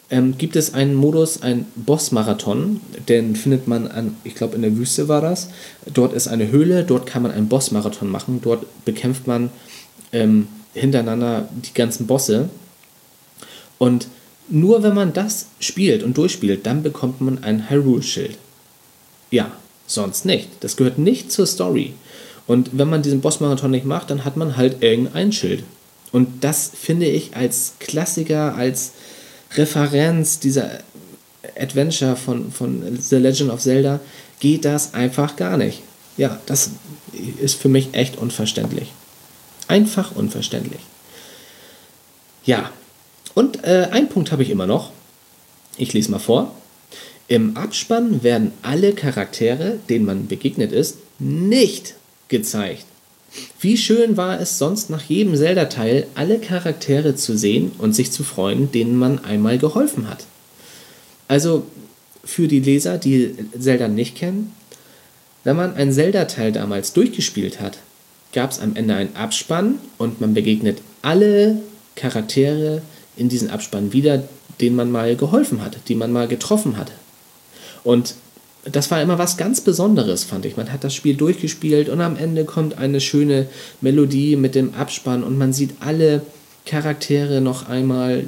ähm, 0.08 0.38
gibt 0.38 0.56
es 0.56 0.72
einen 0.72 0.94
Modus, 0.94 1.42
ein 1.42 1.66
Boss-Marathon, 1.76 2.80
den 3.06 3.36
findet 3.36 3.68
man 3.68 3.86
an, 3.86 4.16
ich 4.24 4.34
glaube 4.34 4.56
in 4.56 4.62
der 4.62 4.74
Wüste 4.78 5.08
war 5.08 5.20
das. 5.20 5.50
Dort 5.92 6.14
ist 6.14 6.26
eine 6.26 6.50
Höhle, 6.50 6.84
dort 6.84 7.04
kann 7.04 7.22
man 7.22 7.32
einen 7.32 7.48
Boss-Marathon 7.48 8.08
machen, 8.08 8.40
dort 8.42 8.64
bekämpft 8.86 9.26
man 9.26 9.50
ähm, 10.12 10.48
hintereinander 10.72 11.50
die 11.52 11.74
ganzen 11.74 12.06
Bosse. 12.06 12.48
Und 13.76 14.08
nur 14.48 14.82
wenn 14.82 14.94
man 14.94 15.12
das 15.12 15.48
spielt 15.60 16.02
und 16.02 16.16
durchspielt, 16.16 16.64
dann 16.64 16.82
bekommt 16.82 17.20
man 17.20 17.44
ein 17.44 17.68
Hyrule-Schild. 17.68 18.38
Ja, 19.30 19.52
sonst 19.86 20.24
nicht. 20.24 20.48
Das 20.60 20.76
gehört 20.76 20.98
nicht 20.98 21.32
zur 21.32 21.46
Story. 21.46 21.94
Und 22.46 22.70
wenn 22.72 22.88
man 22.88 23.02
diesen 23.02 23.20
Boss-Marathon 23.20 23.70
nicht 23.70 23.86
macht, 23.86 24.10
dann 24.10 24.24
hat 24.24 24.36
man 24.36 24.56
halt 24.56 24.82
irgendein 24.82 25.32
Schild. 25.32 25.64
Und 26.12 26.44
das 26.44 26.70
finde 26.74 27.06
ich 27.06 27.36
als 27.36 27.74
Klassiker, 27.80 28.54
als 28.54 28.92
Referenz 29.54 30.38
dieser 30.38 30.70
Adventure 31.58 32.16
von, 32.16 32.52
von 32.52 32.98
The 32.98 33.16
Legend 33.16 33.50
of 33.50 33.60
Zelda, 33.60 34.00
geht 34.40 34.64
das 34.64 34.94
einfach 34.94 35.36
gar 35.36 35.56
nicht. 35.56 35.82
Ja, 36.16 36.40
das 36.46 36.70
ist 37.40 37.60
für 37.60 37.68
mich 37.68 37.88
echt 37.92 38.16
unverständlich. 38.16 38.92
Einfach 39.68 40.14
unverständlich. 40.14 40.80
Ja, 42.44 42.70
und 43.34 43.64
äh, 43.64 43.88
einen 43.90 44.08
Punkt 44.08 44.32
habe 44.32 44.42
ich 44.42 44.50
immer 44.50 44.66
noch. 44.66 44.92
Ich 45.76 45.92
lese 45.92 46.10
mal 46.10 46.18
vor. 46.18 46.54
Im 47.28 47.56
Abspann 47.56 48.22
werden 48.22 48.52
alle 48.62 48.92
Charaktere, 48.92 49.78
denen 49.88 50.04
man 50.04 50.28
begegnet 50.28 50.72
ist, 50.72 50.98
nicht 51.18 51.94
gezeigt. 52.28 52.84
Wie 53.60 53.76
schön 53.76 54.16
war 54.16 54.40
es 54.40 54.58
sonst 54.58 54.90
nach 54.90 55.02
jedem 55.02 55.36
Zelda-Teil, 55.36 56.06
alle 56.14 56.38
Charaktere 56.38 57.16
zu 57.16 57.36
sehen 57.36 57.72
und 57.78 57.94
sich 57.94 58.12
zu 58.12 58.22
freuen, 58.22 58.70
denen 58.70 58.96
man 58.96 59.24
einmal 59.24 59.58
geholfen 59.58 60.08
hat. 60.08 60.24
Also 61.28 61.66
für 62.24 62.48
die 62.48 62.60
Leser, 62.60 62.96
die 62.96 63.34
Zelda 63.58 63.88
nicht 63.88 64.14
kennen, 64.14 64.52
wenn 65.44 65.56
man 65.56 65.74
ein 65.74 65.92
Zelda-Teil 65.92 66.52
damals 66.52 66.92
durchgespielt 66.92 67.60
hat, 67.60 67.78
gab 68.32 68.52
es 68.52 68.60
am 68.60 68.76
Ende 68.76 68.94
einen 68.94 69.16
Abspann 69.16 69.78
und 69.98 70.20
man 70.20 70.34
begegnet 70.34 70.78
alle 71.02 71.58
Charaktere 71.94 72.82
in 73.16 73.28
diesem 73.28 73.50
Abspann 73.50 73.92
wieder, 73.92 74.22
denen 74.60 74.76
man 74.76 74.90
mal 74.90 75.16
geholfen 75.16 75.62
hat, 75.62 75.76
die 75.88 75.94
man 75.94 76.12
mal 76.12 76.28
getroffen 76.28 76.76
hat. 76.76 76.92
Und 77.86 78.14
das 78.64 78.90
war 78.90 79.00
immer 79.00 79.16
was 79.16 79.36
ganz 79.36 79.60
Besonderes, 79.60 80.24
fand 80.24 80.44
ich. 80.44 80.56
Man 80.56 80.72
hat 80.72 80.82
das 80.82 80.92
Spiel 80.92 81.14
durchgespielt 81.14 81.88
und 81.88 82.00
am 82.00 82.16
Ende 82.16 82.44
kommt 82.44 82.78
eine 82.78 83.00
schöne 83.00 83.46
Melodie 83.80 84.34
mit 84.34 84.56
dem 84.56 84.74
Abspann 84.74 85.22
und 85.22 85.38
man 85.38 85.52
sieht 85.52 85.70
alle 85.78 86.22
Charaktere 86.64 87.40
noch 87.40 87.68
einmal, 87.68 88.24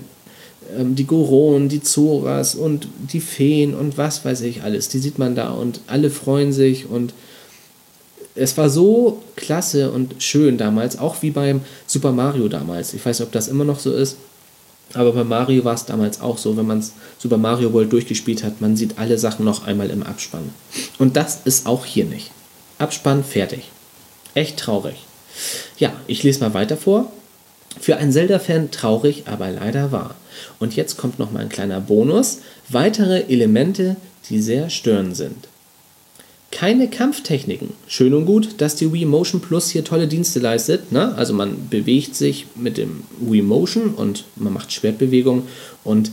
ähm, 0.79 0.95
die 0.95 1.07
Goron, 1.07 1.69
die 1.69 1.83
Zoras 1.83 2.55
und 2.55 2.87
die 3.13 3.19
Feen 3.19 3.75
und 3.75 3.99
was 3.99 4.25
weiß 4.25 4.43
ich 4.43 4.63
alles. 4.63 4.89
Die 4.91 5.01
sieht 5.01 5.19
man 5.19 5.35
da 5.35 5.51
und 5.51 5.81
alle 5.89 6.11
freuen 6.11 6.53
sich 6.53 6.89
und 6.89 7.13
es 8.37 8.57
war 8.57 8.71
so 8.71 9.21
klasse 9.35 9.91
und 9.91 10.23
schön 10.23 10.57
damals, 10.57 11.01
auch 11.01 11.21
wie 11.23 11.33
beim 11.33 11.63
Super 11.89 12.13
Mario 12.13 12.47
damals. 12.47 12.95
Ich 12.95 13.05
weiß 13.05 13.19
nicht, 13.19 13.27
ob 13.27 13.33
das 13.33 13.49
immer 13.49 13.65
noch 13.65 13.81
so 13.81 13.93
ist. 13.93 14.19
Aber 14.95 15.13
bei 15.13 15.25
Mario 15.25 15.65
war 15.65 15.75
es 15.75 15.85
damals 15.85 16.21
auch 16.21 16.39
so, 16.39 16.57
wenn 16.57 16.67
man 16.67 16.85
Super 17.19 17.37
Mario 17.37 17.73
World 17.73 17.93
durchgespielt 17.93 18.43
hat, 18.43 18.61
man 18.61 18.77
sieht 18.77 18.99
alle 18.99 19.19
Sachen 19.19 19.45
noch 19.45 19.67
einmal 19.67 19.91
im 19.91 20.03
Abspann. 20.03 20.51
Und 20.99 21.17
das 21.17 21.41
ist 21.45 21.67
auch 21.67 21.85
hier 21.85 22.07
nicht. 22.07 22.31
Abspann 22.79 23.25
fertig. 23.25 23.71
Echt 24.35 24.59
traurig. 24.59 24.97
Ja, 25.79 25.93
ich 26.07 26.23
lese 26.23 26.41
mal 26.41 26.55
weiter 26.55 26.77
vor. 26.77 27.13
Für 27.81 27.97
einen 27.97 28.13
Zelda-Fan 28.13 28.71
traurig, 28.71 29.25
aber 29.27 29.51
leider 29.51 29.93
wahr. 29.93 30.15
Und 30.59 30.75
jetzt 30.75 30.97
kommt 30.97 31.19
noch 31.19 31.31
mal 31.31 31.41
ein 31.41 31.49
kleiner 31.49 31.81
Bonus. 31.81 32.39
Weitere 32.69 33.25
Elemente, 33.29 33.97
die 34.29 34.41
sehr 34.41 34.71
störend 34.71 35.17
sind 35.17 35.49
keine 36.59 36.89
Kampftechniken. 36.89 37.69
Schön 37.87 38.15
und 38.15 38.27
gut, 38.27 38.61
dass 38.61 38.75
die 38.75 38.93
Wii 38.93 39.05
Motion 39.05 39.41
Plus 39.41 39.71
hier 39.71 39.85
tolle 39.85 40.09
Dienste 40.09 40.41
leistet. 40.41 40.91
Ne? 40.91 41.15
Also 41.15 41.33
man 41.33 41.69
bewegt 41.71 42.17
sich 42.17 42.47
mit 42.57 42.79
dem 42.79 43.05
Wii 43.21 43.43
Motion 43.43 43.95
und 43.95 44.25
man 44.35 44.55
macht 44.55 44.73
Schwertbewegungen 44.73 45.45
und 45.85 46.11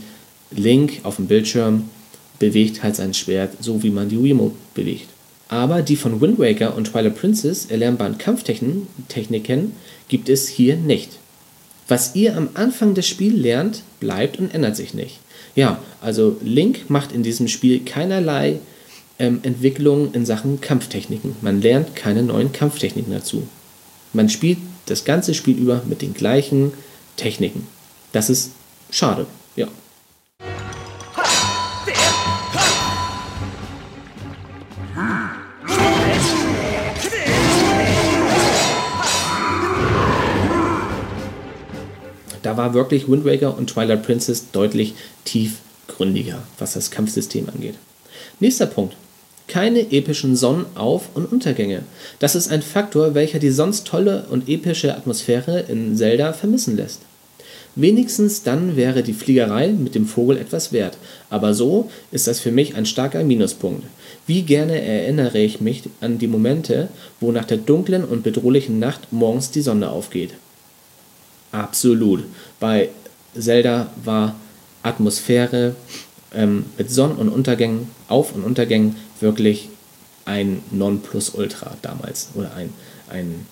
Link 0.52 1.00
auf 1.02 1.16
dem 1.16 1.26
Bildschirm 1.26 1.90
bewegt 2.38 2.84
halt 2.84 2.94
sein 2.94 3.12
Schwert, 3.12 3.54
so 3.60 3.82
wie 3.82 3.90
man 3.90 4.08
die 4.08 4.22
Wii 4.22 4.34
Mode 4.34 4.54
bewegt. 4.74 5.08
Aber 5.48 5.82
die 5.82 5.96
von 5.96 6.20
Wind 6.20 6.38
Waker 6.38 6.76
und 6.76 6.92
Twilight 6.92 7.16
Princess 7.16 7.66
erlernbaren 7.66 8.16
Kampftechniken 8.16 9.72
gibt 10.06 10.28
es 10.28 10.46
hier 10.46 10.76
nicht. 10.76 11.10
Was 11.88 12.14
ihr 12.14 12.36
am 12.36 12.50
Anfang 12.54 12.94
des 12.94 13.08
Spiels 13.08 13.36
lernt, 13.36 13.82
bleibt 13.98 14.38
und 14.38 14.54
ändert 14.54 14.76
sich 14.76 14.94
nicht. 14.94 15.18
Ja, 15.56 15.80
also 16.00 16.36
Link 16.40 16.88
macht 16.88 17.10
in 17.10 17.24
diesem 17.24 17.48
Spiel 17.48 17.80
keinerlei 17.80 18.60
ähm, 19.18 19.40
Entwicklung 19.42 20.12
in 20.12 20.26
Sachen 20.26 20.60
Kampftechniken. 20.60 21.36
Man 21.40 21.62
lernt 21.62 21.96
keine 21.96 22.22
neuen 22.22 22.52
Kampftechniken 22.52 23.12
dazu. 23.12 23.46
Man 24.12 24.28
spielt 24.28 24.58
das 24.86 25.04
ganze 25.04 25.34
Spiel 25.34 25.56
über 25.56 25.82
mit 25.86 26.02
den 26.02 26.14
gleichen 26.14 26.72
Techniken. 27.16 27.66
Das 28.12 28.30
ist 28.30 28.52
schade, 28.90 29.26
ja. 29.56 29.68
Da 42.42 42.56
war 42.56 42.74
wirklich 42.74 43.08
Wind 43.08 43.24
Waker 43.24 43.58
und 43.58 43.70
Twilight 43.70 44.04
Princess 44.04 44.52
deutlich 44.52 44.94
tiefgründiger, 45.24 46.44
was 46.58 46.74
das 46.74 46.92
Kampfsystem 46.92 47.48
angeht. 47.48 47.74
Nächster 48.38 48.66
Punkt 48.66 48.94
keine 49.48 49.92
epischen 49.92 50.36
Sonnenauf- 50.36 51.08
und 51.14 51.30
Untergänge. 51.30 51.82
Das 52.18 52.34
ist 52.34 52.50
ein 52.50 52.62
Faktor, 52.62 53.14
welcher 53.14 53.38
die 53.38 53.50
sonst 53.50 53.86
tolle 53.86 54.26
und 54.30 54.48
epische 54.48 54.96
Atmosphäre 54.96 55.60
in 55.68 55.96
Zelda 55.96 56.32
vermissen 56.32 56.76
lässt. 56.76 57.00
Wenigstens 57.78 58.42
dann 58.42 58.74
wäre 58.74 59.02
die 59.02 59.12
Fliegerei 59.12 59.68
mit 59.68 59.94
dem 59.94 60.06
Vogel 60.06 60.38
etwas 60.38 60.72
wert, 60.72 60.96
aber 61.28 61.52
so 61.52 61.90
ist 62.10 62.26
das 62.26 62.40
für 62.40 62.50
mich 62.50 62.74
ein 62.74 62.86
starker 62.86 63.22
Minuspunkt. 63.22 63.84
Wie 64.26 64.42
gerne 64.42 64.80
erinnere 64.80 65.38
ich 65.38 65.60
mich 65.60 65.82
an 66.00 66.18
die 66.18 66.26
Momente, 66.26 66.88
wo 67.20 67.32
nach 67.32 67.44
der 67.44 67.58
dunklen 67.58 68.04
und 68.04 68.22
bedrohlichen 68.22 68.78
Nacht 68.78 69.12
morgens 69.12 69.50
die 69.50 69.60
Sonne 69.60 69.90
aufgeht. 69.90 70.32
Absolut. 71.52 72.24
Bei 72.60 72.88
Zelda 73.38 73.90
war 74.02 74.36
Atmosphäre 74.82 75.76
ähm, 76.36 76.66
mit 76.78 76.90
Sonnen- 76.90 77.16
und 77.16 77.28
Untergängen, 77.28 77.90
Auf- 78.08 78.34
und 78.34 78.44
Untergängen 78.44 78.96
wirklich 79.20 79.70
ein 80.24 80.62
Nonplusultra 80.70 81.76
damals 81.82 82.28
oder 82.34 82.54
ein, 82.54 82.72
ein 83.08 83.46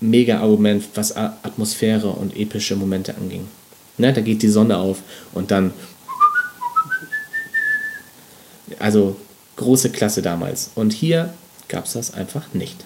Mega-Argument, 0.00 0.84
was 0.94 1.14
Atmosphäre 1.16 2.08
und 2.08 2.36
epische 2.36 2.74
Momente 2.74 3.14
anging. 3.16 3.46
Ne, 3.98 4.12
da 4.12 4.20
geht 4.20 4.42
die 4.42 4.48
Sonne 4.48 4.78
auf 4.78 5.02
und 5.32 5.50
dann. 5.50 5.72
Also 8.78 9.16
große 9.56 9.90
Klasse 9.90 10.22
damals. 10.22 10.70
Und 10.74 10.92
hier 10.92 11.34
gab 11.68 11.84
es 11.84 11.92
das 11.92 12.14
einfach 12.14 12.54
nicht. 12.54 12.84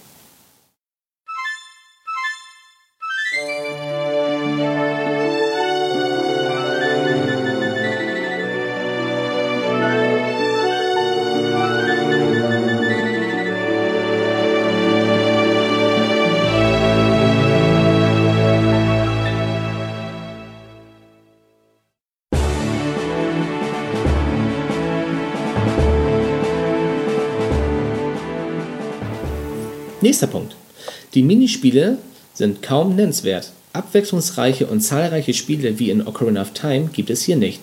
Nächster 30.05 30.27
Punkt. 30.27 30.55
Die 31.15 31.23
Minispiele 31.23 31.97
sind 32.35 32.61
kaum 32.61 32.95
nennenswert. 32.95 33.53
Abwechslungsreiche 33.73 34.67
und 34.67 34.83
zahlreiche 34.83 35.33
Spiele 35.33 35.79
wie 35.79 35.89
in 35.89 36.07
Ocarina 36.07 36.43
of 36.43 36.51
Time 36.51 36.91
gibt 36.93 37.09
es 37.09 37.23
hier 37.23 37.37
nicht. 37.37 37.63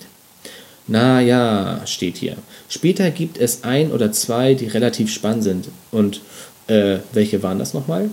Na 0.88 1.20
ja, 1.20 1.82
steht 1.86 2.16
hier. 2.16 2.36
Später 2.68 3.12
gibt 3.12 3.38
es 3.38 3.62
ein 3.62 3.92
oder 3.92 4.10
zwei, 4.10 4.54
die 4.54 4.66
relativ 4.66 5.12
spannend 5.12 5.44
sind. 5.44 5.68
Und 5.92 6.20
äh, 6.66 6.98
welche 7.12 7.44
waren 7.44 7.60
das 7.60 7.74
nochmal? 7.74 8.10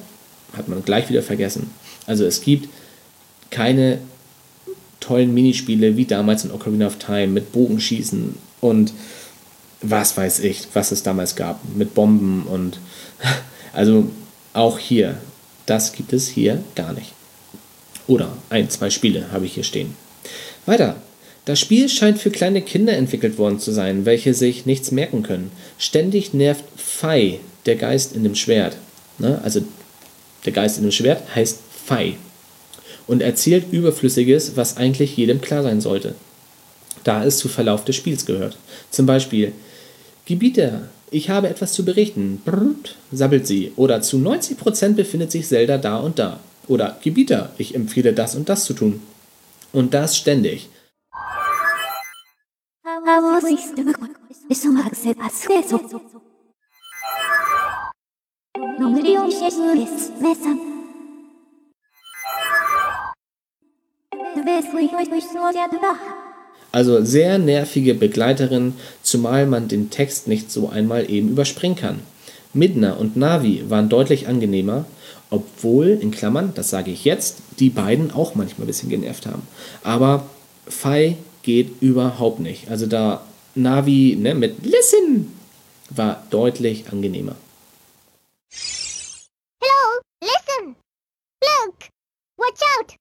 Hat 0.56 0.68
man 0.68 0.86
gleich 0.86 1.10
wieder 1.10 1.24
vergessen. 1.24 1.72
Also 2.06 2.24
es 2.24 2.42
gibt 2.42 2.70
keine 3.50 3.98
tollen 5.00 5.34
Minispiele 5.34 5.98
wie 5.98 6.06
damals 6.06 6.46
in 6.46 6.52
Ocarina 6.52 6.86
of 6.86 7.00
Time 7.00 7.30
mit 7.30 7.52
Bogenschießen 7.52 8.36
und 8.62 8.94
was 9.82 10.15
weiß 10.15 10.42
ich, 10.42 10.68
was 10.74 10.92
es 10.92 11.02
damals 11.02 11.36
gab, 11.36 11.62
mit 11.76 11.96
Bomben 11.96 12.44
und 12.44 12.78
also 13.73 14.10
auch 14.53 14.79
hier, 14.79 15.17
das 15.65 15.93
gibt 15.93 16.13
es 16.13 16.27
hier 16.27 16.63
gar 16.75 16.93
nicht. 16.93 17.13
Oder 18.08 18.32
ein, 18.49 18.69
zwei 18.69 18.89
Spiele 18.89 19.32
habe 19.32 19.45
ich 19.45 19.53
hier 19.53 19.63
stehen. 19.63 19.95
Weiter. 20.65 20.95
Das 21.45 21.60
Spiel 21.60 21.89
scheint 21.89 22.19
für 22.19 22.29
kleine 22.29 22.62
Kinder 22.62 22.93
entwickelt 22.93 23.38
worden 23.38 23.60
zu 23.60 23.71
sein, 23.71 24.05
welche 24.05 24.34
sich 24.34 24.65
nichts 24.65 24.91
merken 24.91 25.23
können. 25.23 25.51
Ständig 25.79 26.34
nervt 26.34 26.63
Fei, 26.75 27.39
der 27.65 27.75
Geist 27.75 28.15
in 28.15 28.23
dem 28.23 28.36
Schwert. 28.36 28.77
Ne? 29.17 29.39
Also 29.43 29.62
der 30.45 30.53
Geist 30.53 30.77
in 30.77 30.84
dem 30.84 30.91
Schwert 30.91 31.23
heißt 31.36 31.60
Fei. 31.86 32.17
Und 33.08 33.21
erzählt 33.21 33.71
Überflüssiges, 33.71 34.58
was 34.58 34.77
eigentlich 34.77 35.17
jedem 35.17 35.41
klar 35.41 35.63
sein 35.63 35.82
sollte. 35.82 36.13
Da 37.03 37.23
es 37.23 37.38
zu 37.38 37.47
Verlauf 37.47 37.84
des 37.84 37.95
Spiels 37.95 38.25
gehört. 38.25 38.58
Zum 38.91 39.05
Beispiel, 39.05 39.53
Gebieter, 40.25 40.89
ich 41.12 41.30
habe 41.30 41.50
etwas 41.50 41.74
zu 41.74 41.86
berichten. 41.86 42.41
Brrrt, 42.45 42.95
sabbelt 43.12 43.48
sie. 43.48 43.74
Oder 43.76 44.02
zu 44.02 44.17
90% 44.17 44.93
befindet 44.93 45.32
sich 45.32 45.48
Zelda 45.48 45.78
da 45.78 45.98
und 45.98 46.19
da. 46.19 46.39
Oder 46.67 46.98
Gebieter, 47.02 47.52
ich 47.58 47.76
empfehle 47.76 48.13
das 48.13 48.36
und 48.36 48.50
das 48.50 48.65
zu 48.65 48.74
tun. 48.74 49.02
Und 49.74 49.93
das 49.93 50.17
ständig. 50.17 50.69
Also 66.71 67.03
sehr 67.03 67.39
nervige 67.39 67.95
Begleiterin, 67.95 68.73
zumal 69.01 69.47
man 69.47 69.67
den 69.67 69.89
Text 69.89 70.27
nicht 70.27 70.51
so 70.51 70.69
einmal 70.69 71.10
eben 71.10 71.29
überspringen 71.29 71.75
kann. 71.75 71.99
Midna 72.53 72.93
und 72.93 73.15
Navi 73.15 73.69
waren 73.69 73.89
deutlich 73.89 74.27
angenehmer, 74.27 74.86
obwohl, 75.29 75.97
in 76.01 76.12
Klammern, 76.12 76.53
das 76.55 76.69
sage 76.69 76.91
ich 76.91 77.05
jetzt, 77.05 77.38
die 77.60 77.69
beiden 77.69 78.12
auch 78.12 78.36
manchmal 78.36 78.65
ein 78.65 78.67
bisschen 78.67 78.89
genervt 78.89 79.25
haben. 79.25 79.43
Aber 79.84 80.25
Fei 80.67 81.17
geht 81.43 81.82
überhaupt 81.82 82.39
nicht. 82.39 82.69
Also 82.69 82.86
da 82.86 83.25
Navi 83.55 84.15
ne, 84.19 84.36
mit 84.36 84.65
Listen 84.65 85.34
war 85.89 86.23
deutlich 86.29 86.91
angenehmer. 86.91 87.36
Hello, 89.62 90.01
listen, 90.21 90.75
look, 91.43 91.75
watch 92.38 92.62
out! 92.77 92.98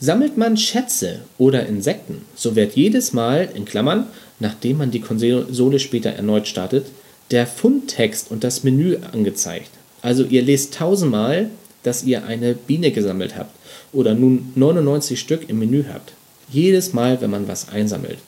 Sammelt 0.00 0.36
man 0.36 0.56
Schätze 0.56 1.20
oder 1.38 1.66
Insekten, 1.66 2.22
so 2.36 2.54
wird 2.54 2.76
jedes 2.76 3.12
Mal, 3.12 3.48
in 3.54 3.64
Klammern, 3.64 4.06
nachdem 4.38 4.78
man 4.78 4.92
die 4.92 5.00
Konsole 5.00 5.78
später 5.80 6.10
erneut 6.10 6.46
startet, 6.46 6.86
der 7.32 7.46
Fundtext 7.46 8.30
und 8.30 8.44
das 8.44 8.62
Menü 8.62 8.96
angezeigt. 9.12 9.70
Also 10.00 10.22
ihr 10.24 10.42
lest 10.42 10.74
tausendmal, 10.74 11.50
dass 11.82 12.04
ihr 12.04 12.24
eine 12.24 12.54
Biene 12.54 12.92
gesammelt 12.92 13.36
habt 13.36 13.54
oder 13.92 14.14
nun 14.14 14.52
99 14.54 15.18
Stück 15.18 15.48
im 15.48 15.58
Menü 15.58 15.84
habt. 15.92 16.12
Jedes 16.50 16.92
Mal, 16.92 17.20
wenn 17.20 17.30
man 17.30 17.48
was 17.48 17.68
einsammelt. 17.68 18.18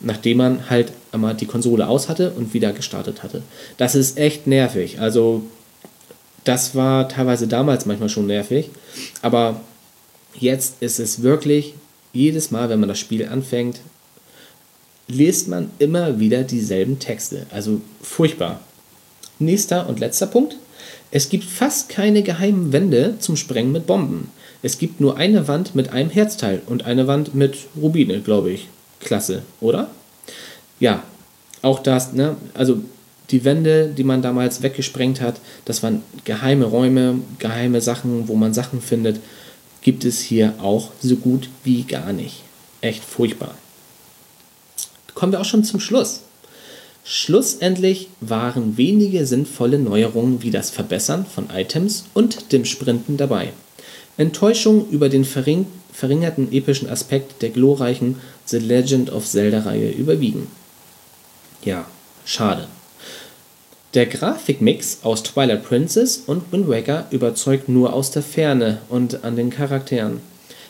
Nachdem 0.00 0.38
man 0.38 0.70
halt 0.70 0.92
einmal 1.12 1.34
die 1.34 1.46
Konsole 1.46 1.88
aus 1.88 2.08
hatte 2.08 2.30
und 2.32 2.54
wieder 2.54 2.72
gestartet 2.72 3.22
hatte. 3.22 3.42
Das 3.76 3.94
ist 3.94 4.18
echt 4.18 4.46
nervig. 4.46 5.00
Also 5.00 5.42
das 6.44 6.74
war 6.74 7.08
teilweise 7.08 7.48
damals 7.48 7.86
manchmal 7.86 8.08
schon 8.08 8.26
nervig. 8.26 8.70
Aber 9.22 9.60
jetzt 10.38 10.82
ist 10.82 11.00
es 11.00 11.22
wirklich 11.22 11.74
jedes 12.12 12.50
Mal, 12.50 12.68
wenn 12.68 12.80
man 12.80 12.88
das 12.88 12.98
Spiel 12.98 13.26
anfängt, 13.26 13.80
liest 15.08 15.48
man 15.48 15.70
immer 15.78 16.20
wieder 16.20 16.42
dieselben 16.42 16.98
Texte. 16.98 17.46
Also 17.50 17.80
furchtbar. 18.02 18.60
Nächster 19.38 19.88
und 19.88 20.00
letzter 20.00 20.26
Punkt. 20.26 20.56
Es 21.10 21.28
gibt 21.28 21.44
fast 21.44 21.88
keine 21.88 22.22
geheimen 22.22 22.72
Wände 22.72 23.16
zum 23.18 23.36
Sprengen 23.36 23.72
mit 23.72 23.86
Bomben. 23.86 24.30
Es 24.62 24.78
gibt 24.78 25.00
nur 25.00 25.16
eine 25.16 25.48
Wand 25.48 25.74
mit 25.74 25.90
einem 25.90 26.10
Herzteil 26.10 26.62
und 26.66 26.84
eine 26.84 27.06
Wand 27.06 27.34
mit 27.34 27.56
Rubine, 27.76 28.20
glaube 28.20 28.50
ich. 28.50 28.68
Klasse, 29.00 29.42
oder? 29.60 29.90
Ja, 30.78 31.02
auch 31.62 31.80
das, 31.80 32.12
ne? 32.12 32.36
Also 32.54 32.82
die 33.30 33.44
Wände, 33.44 33.88
die 33.88 34.04
man 34.04 34.22
damals 34.22 34.62
weggesprengt 34.62 35.20
hat, 35.20 35.40
das 35.64 35.82
waren 35.82 36.02
geheime 36.24 36.66
Räume, 36.66 37.20
geheime 37.38 37.80
Sachen, 37.80 38.28
wo 38.28 38.34
man 38.34 38.54
Sachen 38.54 38.80
findet, 38.80 39.20
gibt 39.82 40.04
es 40.04 40.20
hier 40.20 40.54
auch 40.60 40.90
so 41.00 41.16
gut 41.16 41.48
wie 41.64 41.82
gar 41.82 42.12
nicht. 42.12 42.42
Echt 42.80 43.04
furchtbar. 43.04 43.54
Kommen 45.14 45.32
wir 45.32 45.40
auch 45.40 45.44
schon 45.44 45.64
zum 45.64 45.80
Schluss. 45.80 46.20
Schlussendlich 47.04 48.08
waren 48.20 48.76
wenige 48.76 49.26
sinnvolle 49.26 49.78
Neuerungen 49.78 50.42
wie 50.42 50.50
das 50.50 50.70
Verbessern 50.70 51.26
von 51.26 51.48
Items 51.50 52.04
und 52.14 52.52
dem 52.52 52.64
Sprinten 52.64 53.16
dabei. 53.16 53.52
Enttäuschung 54.16 54.88
über 54.90 55.08
den 55.08 55.24
verring 55.24 55.66
verringerten 55.92 56.52
epischen 56.52 56.88
Aspekt 56.88 57.42
der 57.42 57.50
glorreichen 57.50 58.16
The 58.46 58.58
Legend 58.58 59.10
of 59.12 59.26
Zelda-Reihe 59.26 59.90
überwiegen. 59.90 60.46
Ja, 61.64 61.86
schade. 62.24 62.68
Der 63.92 64.06
Grafikmix 64.06 64.98
aus 65.02 65.24
Twilight 65.24 65.64
Princess 65.64 66.22
und 66.24 66.52
Wind 66.52 66.68
Waker 66.68 67.06
überzeugt 67.10 67.68
nur 67.68 67.92
aus 67.92 68.12
der 68.12 68.22
Ferne 68.22 68.78
und 68.88 69.24
an 69.24 69.34
den 69.34 69.50
Charakteren. 69.50 70.20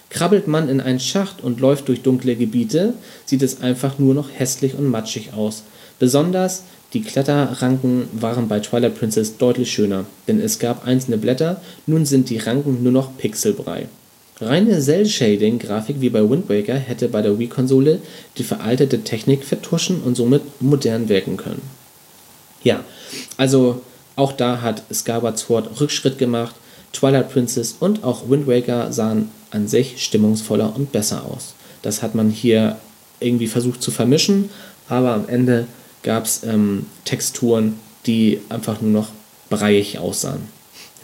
Krabbelt 0.09 0.49
man 0.49 0.71
in 0.71 0.81
einen 0.81 1.01
Schacht 1.01 1.43
und 1.43 1.61
läuft 1.61 1.89
durch 1.89 2.01
dunkle 2.01 2.35
Gebiete, 2.35 2.95
sieht 3.27 3.43
es 3.43 3.61
einfach 3.61 3.99
nur 3.99 4.15
noch 4.15 4.31
hässlich 4.35 4.75
und 4.75 4.89
matschig 4.89 5.35
aus. 5.35 5.65
Besonders 5.99 6.63
die 6.95 7.03
Kletterranken 7.03 8.09
waren 8.13 8.49
bei 8.49 8.59
Twilight 8.61 8.99
Princess 8.99 9.37
deutlich 9.37 9.71
schöner, 9.71 10.07
denn 10.27 10.41
es 10.41 10.59
gab 10.59 10.87
einzelne 10.87 11.19
Blätter, 11.19 11.61
nun 11.87 12.07
sind 12.07 12.31
die 12.31 12.39
Ranken 12.39 12.83
nur 12.83 12.93
noch 12.93 13.19
Pixelbrei. 13.19 13.87
Reine 14.41 14.81
Cell-Shading-Grafik 14.81 16.01
wie 16.01 16.09
bei 16.09 16.29
Wind 16.29 16.49
Waker 16.49 16.77
hätte 16.77 17.09
bei 17.09 17.21
der 17.21 17.39
Wii-Konsole 17.39 17.99
die 18.39 18.45
veraltete 18.45 19.03
Technik 19.03 19.45
vertuschen 19.45 20.01
und 20.01 20.17
somit 20.17 20.63
modern 20.63 21.11
wirken 21.11 21.37
können. 21.37 21.61
Ja, 22.65 22.83
also 23.37 23.83
auch 24.17 24.33
da 24.33 24.61
hat 24.61 24.83
Skyward 24.93 25.39
Sword 25.39 25.81
Rückschritt 25.81 26.19
gemacht. 26.19 26.55
Twilight 26.93 27.33
Princess 27.33 27.77
und 27.79 28.03
auch 28.03 28.29
Wind 28.29 28.47
Waker 28.47 28.93
sahen 28.93 29.31
an 29.51 29.69
sich 29.69 30.03
stimmungsvoller 30.03 30.75
und 30.75 30.93
besser 30.93 31.25
aus. 31.25 31.55
Das 31.83 32.03
hat 32.03 32.15
man 32.15 32.31
hier 32.31 32.77
irgendwie 33.21 33.47
versucht 33.47 33.83
zu 33.83 33.91
vermischen, 33.91 34.51
aber 34.89 35.13
am 35.13 35.29
Ende 35.29 35.67
gab 36.03 36.25
es 36.25 36.43
ähm, 36.45 36.87
Texturen, 37.05 37.79
die 38.07 38.41
einfach 38.49 38.81
nur 38.81 38.91
noch 38.91 39.09
breiig 39.51 39.99
aussahen. 39.99 40.49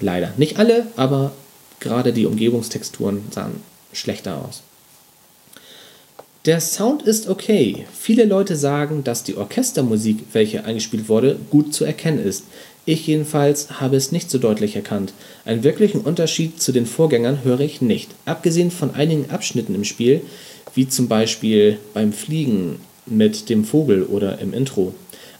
Leider. 0.01 0.33
Nicht 0.37 0.59
alle, 0.59 0.87
aber 0.97 1.33
gerade 1.81 2.13
die 2.13 2.27
Umgebungstexturen 2.27 3.23
sahen 3.31 3.63
schlechter 3.93 4.45
aus. 4.45 4.63
Der 6.47 6.61
Sound 6.61 7.03
ist 7.03 7.29
okay. 7.29 7.87
Viele 7.93 8.25
Leute 8.25 8.55
sagen, 8.55 9.03
dass 9.03 9.25
die 9.25 9.37
Orchestermusik, 9.37 10.19
welche 10.33 10.65
eingespielt 10.65 11.09
wurde, 11.09 11.37
gut 11.51 11.75
zu 11.75 11.85
erkennen 11.85 12.25
ist. 12.25 12.45
Ich 12.85 13.05
jedenfalls 13.09 13.81
habe 13.81 13.97
es 13.97 14.13
nicht 14.13 14.31
so 14.31 14.39
deutlich 14.39 14.77
erkannt. 14.77 15.13
Einen 15.45 15.65
wirklichen 15.65 16.03
Unterschied 16.03 16.63
zu 16.63 16.71
den 16.71 16.87
Vorgängern 16.87 17.43
höre 17.43 17.59
ich 17.59 17.83
nicht. 17.83 18.11
Abgesehen 18.27 18.71
von 18.71 18.95
einigen 18.95 19.29
Abschnitten 19.29 19.75
im 19.75 19.83
Spiel, 19.83 20.21
wie 20.73 20.89
zum 20.89 21.09
Beispiel 21.09 21.79
beim 21.95 22.13
Fliegen 22.13 22.77
mit 23.07 23.49
dem 23.49 23.65
Vogel 23.65 24.05
oder 24.05 24.39
im 24.39 24.55
Intro. 24.55 24.95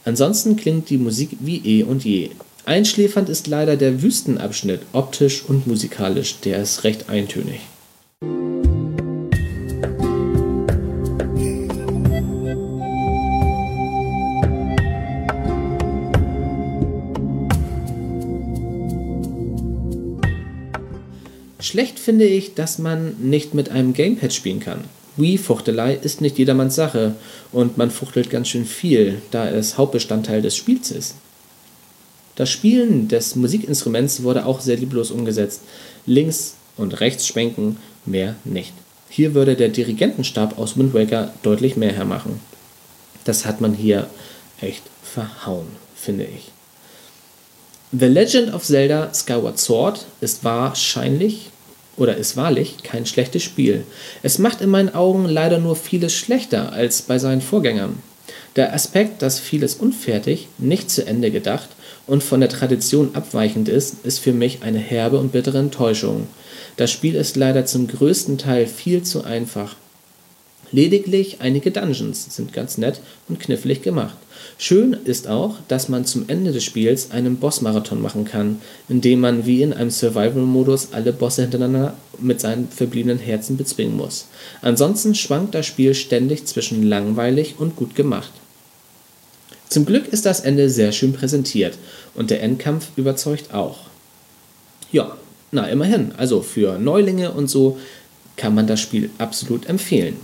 Ansonsten 0.05 0.57
klingt 0.57 0.91
die 0.91 0.99
Musik 0.99 1.37
wie 1.39 1.63
eh 1.65 1.85
und 1.85 2.05
je. 2.05 2.31
Einschläfernd 2.65 3.29
ist 3.29 3.47
leider 3.47 3.77
der 3.77 4.03
Wüstenabschnitt, 4.03 4.81
optisch 4.93 5.45
und 5.47 5.69
musikalisch, 5.69 6.41
der 6.41 6.61
ist 6.61 6.83
recht 6.83 7.09
eintönig. 7.09 7.61
Schlecht 21.77 21.99
finde 21.99 22.25
ich, 22.25 22.55
dass 22.55 22.79
man 22.79 23.17
nicht 23.19 23.53
mit 23.53 23.69
einem 23.69 23.93
Gamepad 23.93 24.33
spielen 24.33 24.61
kann. 24.61 24.85
Wii-Fuchtelei 25.19 25.93
ist 25.93 26.23
nicht 26.23 26.39
jedermanns 26.39 26.75
Sache 26.75 27.17
und 27.53 27.77
man 27.77 27.91
fuchtelt 27.91 28.31
ganz 28.31 28.49
schön 28.49 28.65
viel, 28.65 29.21
da 29.31 29.51
es 29.51 29.77
Hauptbestandteil 29.77 30.41
des 30.41 30.57
Spiels 30.57 30.91
ist. 30.91 31.17
Das 32.35 32.49
Spielen 32.49 33.09
des 33.09 33.37
Musikinstruments 33.37 34.23
wurde 34.23 34.47
auch 34.47 34.61
sehr 34.61 34.79
lieblos 34.79 35.11
umgesetzt. 35.11 35.61
Links 36.07 36.55
und 36.79 36.99
rechts 37.03 37.27
schwenken, 37.27 37.77
mehr 38.07 38.37
nicht. 38.45 38.73
Hier 39.11 39.35
würde 39.35 39.55
der 39.55 39.69
Dirigentenstab 39.69 40.59
aus 40.59 40.79
Wind 40.79 40.95
Waker 40.95 41.35
deutlich 41.43 41.77
mehr 41.77 41.93
hermachen. 41.93 42.41
Das 43.25 43.45
hat 43.45 43.61
man 43.61 43.75
hier 43.75 44.09
echt 44.63 44.85
verhauen, 45.03 45.67
finde 45.95 46.25
ich. 46.25 46.53
The 47.93 48.07
Legend 48.07 48.55
of 48.55 48.65
Zelda 48.65 49.13
Skyward 49.13 49.59
Sword 49.59 50.07
ist 50.23 50.43
wahrscheinlich 50.43 51.51
oder 51.97 52.17
ist 52.17 52.37
wahrlich 52.37 52.83
kein 52.83 53.07
schlechtes 53.07 53.43
Spiel. 53.43 53.85
Es 54.23 54.39
macht 54.39 54.61
in 54.61 54.71
meinen 54.71 54.95
Augen 54.95 55.25
leider 55.27 55.59
nur 55.59 55.77
vieles 55.77 56.15
schlechter 56.15 56.73
als 56.73 57.03
bei 57.03 57.19
seinen 57.19 57.41
Vorgängern. 57.41 57.99
Der 58.57 58.73
Aspekt, 58.75 59.23
dass 59.23 59.39
vieles 59.39 59.75
unfertig, 59.75 60.49
nicht 60.59 60.91
zu 60.91 61.07
Ende 61.07 61.31
gedacht 61.31 61.69
und 62.07 62.23
von 62.23 62.41
der 62.41 62.49
Tradition 62.49 63.11
abweichend 63.15 63.69
ist, 63.69 64.05
ist 64.05 64.19
für 64.19 64.33
mich 64.33 64.63
eine 64.63 64.79
herbe 64.79 65.19
und 65.19 65.33
bittere 65.33 65.59
Enttäuschung. 65.59 66.27
Das 66.77 66.91
Spiel 66.91 67.15
ist 67.15 67.37
leider 67.37 67.67
zum 67.67 67.87
größten 67.87 68.39
Teil 68.39 68.67
viel 68.67 69.03
zu 69.03 69.25
einfach. 69.25 69.77
Lediglich 70.73 71.41
einige 71.41 71.71
Dungeons 71.71 72.35
sind 72.35 72.53
ganz 72.53 72.77
nett 72.77 73.01
und 73.29 73.39
knifflig 73.39 73.83
gemacht. 73.83 74.17
Schön 74.59 74.95
ist 75.05 75.29
auch, 75.29 75.57
dass 75.69 75.89
man 75.89 76.05
zum 76.05 76.25
Ende 76.29 76.53
des 76.53 76.65
Spiels 76.65 77.11
einen 77.11 77.37
Bossmarathon 77.37 78.01
machen 78.01 78.25
kann, 78.25 78.61
indem 78.89 79.21
man 79.21 79.47
wie 79.47 79.63
in 79.63 79.73
einem 79.73 79.91
Survival-Modus 79.91 80.89
alle 80.93 81.13
Bosse 81.13 81.43
hintereinander 81.43 81.95
mit 82.19 82.41
seinen 82.41 82.69
verbliebenen 82.69 83.19
Herzen 83.19 83.57
bezwingen 83.57 83.97
muss. 83.97 84.27
Ansonsten 84.63 85.15
schwankt 85.15 85.55
das 85.55 85.67
Spiel 85.67 85.95
ständig 85.95 86.47
zwischen 86.47 86.83
langweilig 86.83 87.57
und 87.59 87.77
gut 87.77 87.95
gemacht. 87.95 88.33
Zum 89.69 89.85
Glück 89.85 90.09
ist 90.09 90.27
das 90.27 90.41
Ende 90.41 90.71
sehr 90.71 90.93
schön 90.93 91.13
präsentiert 91.13 91.77
und 92.15 92.31
der 92.31 92.43
Endkampf 92.43 92.89
überzeugt 92.97 93.53
auch. 93.53 93.81
Ja, 94.93 95.17
na 95.51 95.69
immerhin, 95.69 96.13
also 96.17 96.41
für 96.41 96.79
Neulinge 96.79 97.33
und 97.33 97.49
so 97.49 97.79
kann 98.37 98.55
man 98.55 98.67
das 98.67 98.81
Spiel 98.81 99.11
absolut 99.19 99.67
empfehlen. 99.67 100.17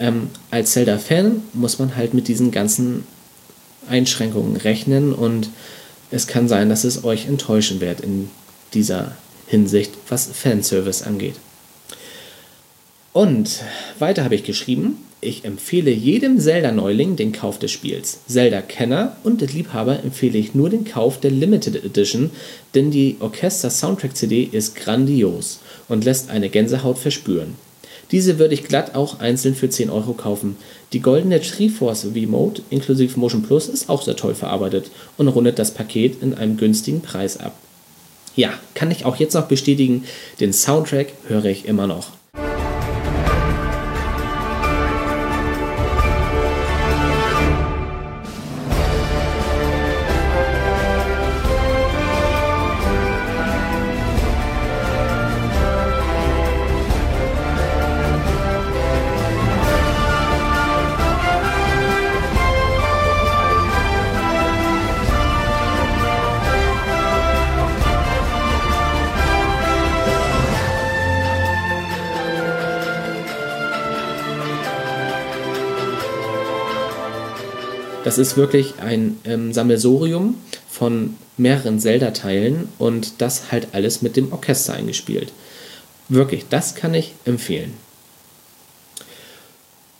Ähm, 0.00 0.30
als 0.50 0.72
Zelda-Fan 0.72 1.42
muss 1.52 1.78
man 1.78 1.94
halt 1.94 2.14
mit 2.14 2.26
diesen 2.26 2.50
ganzen 2.50 3.04
Einschränkungen 3.88 4.56
rechnen 4.56 5.12
und 5.12 5.50
es 6.10 6.26
kann 6.26 6.48
sein, 6.48 6.68
dass 6.68 6.84
es 6.84 7.04
euch 7.04 7.26
enttäuschen 7.26 7.80
wird 7.80 8.00
in 8.00 8.30
dieser 8.72 9.14
Hinsicht, 9.46 9.92
was 10.08 10.26
Fanservice 10.26 11.06
angeht. 11.06 11.34
Und 13.12 13.62
weiter 13.98 14.24
habe 14.24 14.36
ich 14.36 14.44
geschrieben, 14.44 14.96
ich 15.20 15.44
empfehle 15.44 15.90
jedem 15.90 16.38
Zelda-Neuling 16.38 17.16
den 17.16 17.32
Kauf 17.32 17.58
des 17.58 17.70
Spiels. 17.70 18.20
Zelda-Kenner 18.26 19.16
und 19.22 19.42
Liebhaber 19.42 20.02
empfehle 20.02 20.38
ich 20.38 20.54
nur 20.54 20.70
den 20.70 20.86
Kauf 20.86 21.20
der 21.20 21.30
Limited 21.30 21.84
Edition, 21.84 22.30
denn 22.74 22.90
die 22.90 23.16
Orchester-Soundtrack-CD 23.20 24.44
ist 24.50 24.76
grandios 24.76 25.60
und 25.88 26.04
lässt 26.04 26.30
eine 26.30 26.48
Gänsehaut 26.48 26.98
verspüren. 26.98 27.54
Diese 28.12 28.38
würde 28.38 28.54
ich 28.54 28.64
glatt 28.64 28.94
auch 28.94 29.20
einzeln 29.20 29.54
für 29.54 29.68
10 29.68 29.90
Euro 29.90 30.12
kaufen. 30.12 30.56
Die 30.92 31.00
goldene 31.00 31.40
Triforce 31.40 32.02
V-Mode 32.14 32.62
inklusive 32.70 33.18
Motion 33.18 33.42
Plus 33.42 33.68
ist 33.68 33.88
auch 33.88 34.02
sehr 34.02 34.16
toll 34.16 34.34
verarbeitet 34.34 34.90
und 35.16 35.28
rundet 35.28 35.58
das 35.58 35.72
Paket 35.72 36.22
in 36.22 36.34
einem 36.34 36.56
günstigen 36.56 37.00
Preis 37.00 37.38
ab. 37.38 37.54
Ja, 38.36 38.50
kann 38.74 38.90
ich 38.90 39.04
auch 39.04 39.16
jetzt 39.16 39.34
noch 39.34 39.46
bestätigen, 39.46 40.04
den 40.40 40.52
Soundtrack 40.52 41.12
höre 41.28 41.46
ich 41.46 41.66
immer 41.66 41.86
noch. 41.86 42.19
Das 78.10 78.18
ist 78.18 78.36
wirklich 78.36 78.74
ein 78.80 79.18
ähm, 79.24 79.52
Sammelsorium 79.52 80.34
von 80.68 81.14
mehreren 81.36 81.78
Zelda-Teilen 81.78 82.68
und 82.76 83.20
das 83.20 83.52
halt 83.52 83.68
alles 83.70 84.02
mit 84.02 84.16
dem 84.16 84.32
Orchester 84.32 84.72
eingespielt. 84.72 85.30
Wirklich, 86.08 86.46
das 86.50 86.74
kann 86.74 86.92
ich 86.92 87.14
empfehlen. 87.24 87.72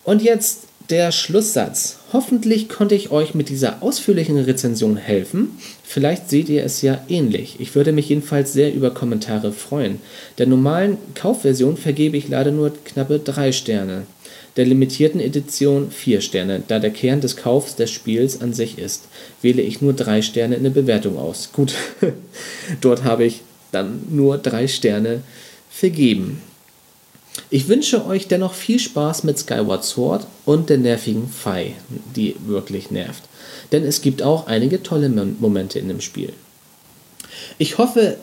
Und 0.03 0.23
jetzt 0.23 0.63
der 0.89 1.13
Schlusssatz. 1.13 1.99
Hoffentlich 2.13 2.69
konnte 2.69 2.97
ich 2.97 3.13
euch 3.13 3.35
mit 3.37 3.49
dieser 3.49 3.81
ausführlichen 3.81 4.39
Rezension 4.39 4.97
helfen. 4.97 5.57
Vielleicht 5.85 6.29
seht 6.31 6.49
ihr 6.49 6.65
es 6.65 6.83
ja 6.83 7.01
ähnlich. 7.09 7.61
Ich 7.61 7.77
würde 7.77 7.93
mich 7.93 8.09
jedenfalls 8.09 8.53
sehr 8.53 8.75
über 8.75 8.91
Kommentare 8.91 9.53
freuen. 9.53 10.01
Der 10.39 10.49
normalen 10.49 10.99
Kaufversion 11.15 11.77
vergebe 11.77 12.17
ich 12.17 12.27
leider 12.27 12.51
nur 12.51 12.73
knappe 12.85 13.21
drei 13.21 13.53
Sterne 13.53 14.03
der 14.61 14.67
limitierten 14.67 15.21
Edition 15.21 15.91
4 15.91 16.21
Sterne. 16.21 16.63
Da 16.69 16.79
der 16.81 16.91
Kern 16.91 17.23
des 17.23 17.39
Kaufs 17.39 17.77
des 17.77 17.91
Spiels 17.91 18.43
an 18.43 18.53
sich 18.53 18.77
ist, 18.77 19.09
wähle 19.41 19.63
ich 19.63 19.81
nur 19.81 19.95
3 19.95 20.21
Sterne 20.21 20.57
in 20.57 20.65
der 20.65 20.71
Bewertung 20.71 21.17
aus. 21.17 21.49
Gut, 21.55 21.73
dort 22.83 23.03
habe 23.03 23.25
ich 23.25 23.41
dann 23.73 24.03
nur 24.11 24.37
3 24.37 24.69
Sterne 24.69 25.23
vergeben. 25.71 26.43
Ich 27.49 27.69
wünsche 27.69 28.05
euch 28.05 28.29
dennoch 28.29 28.53
viel 28.53 28.79
Spaß 28.79 29.25
mit 29.25 29.39
Skyward 29.39 29.83
Sword 29.83 30.27
und 30.45 30.69
der 30.69 30.77
nervigen 30.77 31.31
Fei, 31.31 31.73
die 32.15 32.37
wirklich 32.45 32.91
nervt. 32.91 33.23
Denn 33.73 33.83
es 33.83 34.03
gibt 34.03 34.21
auch 34.21 34.47
einige 34.47 34.83
tolle 34.83 35.09
Momente 35.09 35.79
in 35.79 35.89
dem 35.89 36.03
Spiel. 36.03 36.35
Ich 37.57 37.79
hoffe, 37.79 38.19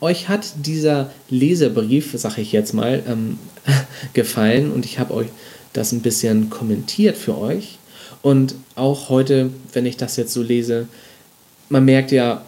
euch 0.00 0.28
hat 0.28 0.52
dieser 0.54 1.10
Leserbrief, 1.30 2.12
sage 2.14 2.42
ich 2.42 2.52
jetzt 2.52 2.74
mal, 2.74 3.02
ähm, 3.08 3.40
gefallen 4.12 4.70
und 4.70 4.84
ich 4.84 5.00
habe 5.00 5.14
euch 5.14 5.26
das 5.74 5.92
ein 5.92 6.00
bisschen 6.00 6.48
kommentiert 6.48 7.16
für 7.16 7.36
euch. 7.36 7.78
Und 8.22 8.54
auch 8.74 9.10
heute, 9.10 9.50
wenn 9.74 9.84
ich 9.84 9.98
das 9.98 10.16
jetzt 10.16 10.32
so 10.32 10.42
lese, 10.42 10.88
man 11.68 11.84
merkt 11.84 12.10
ja, 12.10 12.42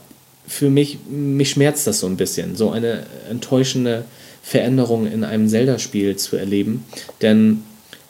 für 0.48 0.70
mich, 0.70 0.98
mich 1.08 1.50
schmerzt 1.50 1.86
das 1.86 2.00
so 2.00 2.06
ein 2.06 2.16
bisschen, 2.16 2.56
so 2.56 2.70
eine 2.70 3.04
enttäuschende 3.28 4.04
Veränderung 4.42 5.06
in 5.06 5.24
einem 5.24 5.48
Zelda-Spiel 5.48 6.16
zu 6.16 6.36
erleben. 6.36 6.84
Denn 7.20 7.64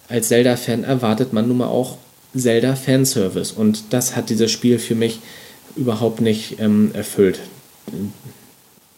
als 0.08 0.28
Zelda-Fan 0.28 0.84
erwartet 0.84 1.32
man 1.32 1.48
nun 1.48 1.56
mal 1.58 1.68
auch 1.68 1.96
Zelda-Fanservice. 2.36 3.52
Und 3.52 3.84
das 3.90 4.14
hat 4.14 4.30
dieses 4.30 4.52
Spiel 4.52 4.78
für 4.78 4.94
mich 4.94 5.20
überhaupt 5.76 6.20
nicht 6.20 6.60
ähm, 6.60 6.90
erfüllt. 6.92 7.40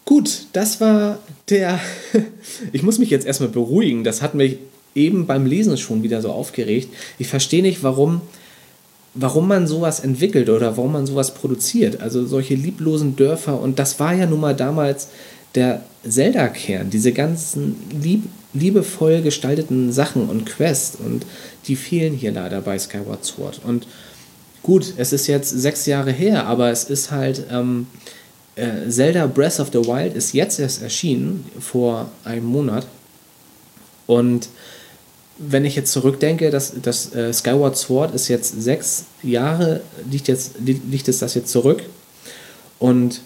Gut, 0.05 0.47
das 0.53 0.81
war 0.81 1.21
der. 1.49 1.81
ich 2.73 2.83
muss 2.83 2.99
mich 2.99 3.11
jetzt 3.11 3.27
erstmal 3.27 3.51
beruhigen. 3.51 4.05
Das 4.05 4.23
hat 4.23 4.35
mich 4.35 4.59
eben 4.95 5.27
beim 5.27 5.47
Lesen 5.47 5.77
schon 5.77 6.03
wieder 6.03 6.21
so 6.21 6.31
aufgeregt. 6.31 6.89
Ich 7.19 7.29
verstehe 7.29 7.63
nicht, 7.63 7.83
warum, 7.83 8.21
warum 9.15 9.49
man 9.49 9.67
sowas 9.67 10.01
entwickelt 10.01 10.49
oder 10.49 10.77
warum 10.77 10.93
man 10.93 11.07
sowas 11.07 11.35
produziert. 11.35 12.01
Also 12.01 12.27
solche 12.27 12.55
lieblosen 12.55 13.17
Dörfer. 13.17 13.61
Und 13.61 13.79
das 13.79 14.01
war 14.01 14.15
ja 14.15 14.27
nun 14.27 14.41
mal 14.41 14.55
damals 14.55 15.09
der 15.55 15.83
Zelda-Kern, 16.09 16.91
diese 16.91 17.13
ganzen 17.13 17.77
lieb, 18.03 18.25
liebevoll 18.55 19.23
gestalteten 19.23 19.93
Sachen 19.93 20.29
und 20.29 20.47
Quests. 20.47 20.97
Und 20.97 21.25
die 21.67 21.77
fehlen 21.77 22.15
hier 22.15 22.33
leider 22.33 22.61
bei 22.61 22.79
Skyward 22.79 23.25
Sword. 23.25 23.61
Und 23.65 23.87
gut, 24.63 24.95
es 24.97 25.13
ist 25.13 25.27
jetzt 25.27 25.51
sechs 25.51 25.87
Jahre 25.87 26.13
her, 26.13 26.47
aber 26.47 26.71
es 26.71 26.85
ist 26.85 27.11
halt. 27.11 27.45
Ähm, 27.51 27.87
äh, 28.59 28.91
Zelda 28.91 29.27
Breath 29.27 29.61
of 29.61 29.69
the 29.73 29.79
Wild 29.79 30.15
ist 30.15 30.33
jetzt 30.33 30.59
erst 30.59 30.83
erschienen, 30.83 31.45
vor 31.61 32.11
einem 32.25 32.47
Monat. 32.47 32.87
Und 34.07 34.49
wenn 35.39 35.65
ich 35.65 35.77
jetzt 35.77 35.93
zurückdenke, 35.93 36.51
dass 36.51 36.73
das 36.83 37.15
äh, 37.15 37.33
Skyward 37.33 37.77
Sword 37.77 38.15
ist 38.15 38.29
jetzt 38.29 38.61
sechs 38.61 39.05
Jahre, 39.23 39.81
liegt, 40.11 40.29
jetzt, 40.29 40.57
liegt 40.61 41.09
es 41.09 41.21
das 41.21 41.35
jetzt 41.35 41.51
zurück. 41.51 41.83
Und 42.79 43.21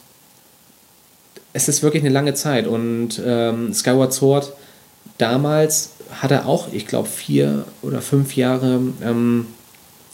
es 1.52 1.68
ist 1.68 1.82
wirklich 1.82 2.02
eine 2.02 2.12
lange 2.12 2.34
Zeit. 2.34 2.66
Und 2.66 3.20
ähm, 3.24 3.72
Skyward 3.72 4.12
Sword 4.12 4.52
damals 5.18 5.90
hatte 6.10 6.44
auch, 6.46 6.72
ich 6.72 6.86
glaube, 6.86 7.08
vier 7.08 7.64
oder 7.80 8.02
fünf 8.02 8.36
Jahre 8.36 8.80
ähm, 9.02 9.46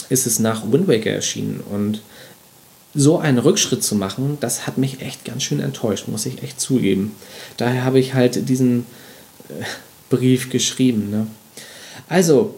ist 0.09 0.27
es 0.27 0.39
nach 0.39 0.71
Wind 0.71 0.89
Waker 0.89 1.11
erschienen. 1.11 1.61
Und 1.61 2.01
so 2.95 3.19
einen 3.19 3.39
Rückschritt 3.39 3.85
zu 3.85 3.95
machen, 3.95 4.39
das 4.41 4.67
hat 4.67 4.79
mich 4.79 5.03
echt 5.03 5.25
ganz 5.25 5.43
schön 5.43 5.61
enttäuscht, 5.61 6.09
muss 6.09 6.27
ich 6.27 6.43
echt 6.43 6.61
zugeben. 6.61 7.15
Daher 7.57 7.85
habe 7.85 7.99
ich 7.99 8.15
halt 8.15 8.49
diesen 8.49 8.87
äh, 9.49 9.65
Brief 10.11 10.51
geschrieben. 10.51 11.11
Ne? 11.11 11.27
Also, 12.09 12.55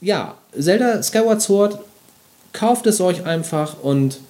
ja, 0.00 0.36
Zelda 0.58 1.02
Skyward 1.02 1.42
Sword, 1.42 1.78
kauft 2.52 2.86
es 2.86 3.00
euch 3.00 3.24
einfach 3.24 3.82
und 3.82 4.20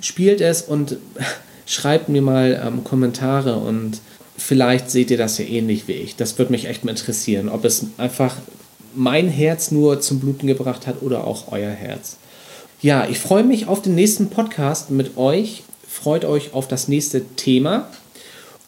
spielt 0.00 0.40
es 0.40 0.62
und 0.62 0.96
schreibt 1.66 2.08
mir 2.08 2.22
mal 2.22 2.60
ähm, 2.64 2.84
Kommentare 2.84 3.56
und 3.56 4.00
vielleicht 4.36 4.90
seht 4.90 5.10
ihr 5.10 5.18
das 5.18 5.38
ja 5.38 5.44
ähnlich 5.44 5.88
wie 5.88 5.92
ich. 5.92 6.16
Das 6.16 6.38
würde 6.38 6.52
mich 6.52 6.66
echt 6.66 6.84
mal 6.84 6.90
interessieren, 6.90 7.48
ob 7.48 7.64
es 7.64 7.86
einfach 7.96 8.36
mein 8.94 9.28
Herz 9.28 9.70
nur 9.70 10.00
zum 10.00 10.20
Bluten 10.20 10.46
gebracht 10.46 10.86
hat 10.86 11.02
oder 11.02 11.24
auch 11.26 11.52
euer 11.52 11.70
Herz. 11.70 12.16
Ja, 12.80 13.06
ich 13.08 13.18
freue 13.18 13.44
mich 13.44 13.66
auf 13.66 13.82
den 13.82 13.94
nächsten 13.94 14.28
Podcast 14.30 14.90
mit 14.90 15.16
euch. 15.16 15.62
Freut 15.88 16.24
euch 16.24 16.52
auf 16.52 16.68
das 16.68 16.88
nächste 16.88 17.24
Thema. 17.24 17.88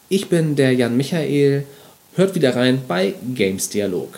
Ich 0.08 0.28
bin 0.28 0.56
der 0.56 0.72
Jan 0.72 0.96
Michael 0.96 1.64
hört 2.14 2.34
wieder 2.34 2.56
rein 2.56 2.82
bei 2.88 3.14
Games 3.34 3.68
Dialog. 3.68 4.08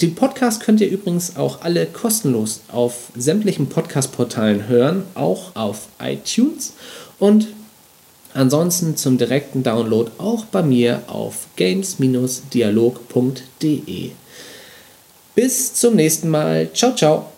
Den 0.00 0.14
Podcast 0.14 0.62
könnt 0.62 0.80
ihr 0.80 0.88
übrigens 0.88 1.36
auch 1.36 1.60
alle 1.60 1.84
kostenlos 1.84 2.62
auf 2.68 3.12
sämtlichen 3.14 3.68
Podcast-Portalen 3.68 4.66
hören, 4.66 5.02
auch 5.14 5.54
auf 5.54 5.88
iTunes 6.02 6.72
und 7.18 7.48
ansonsten 8.32 8.96
zum 8.96 9.18
direkten 9.18 9.62
Download 9.62 10.10
auch 10.16 10.46
bei 10.46 10.62
mir 10.62 11.02
auf 11.06 11.48
games-dialog.de. 11.56 14.12
Bis 15.34 15.74
zum 15.74 15.96
nächsten 15.96 16.30
Mal. 16.30 16.70
Ciao, 16.72 16.94
ciao. 16.94 17.30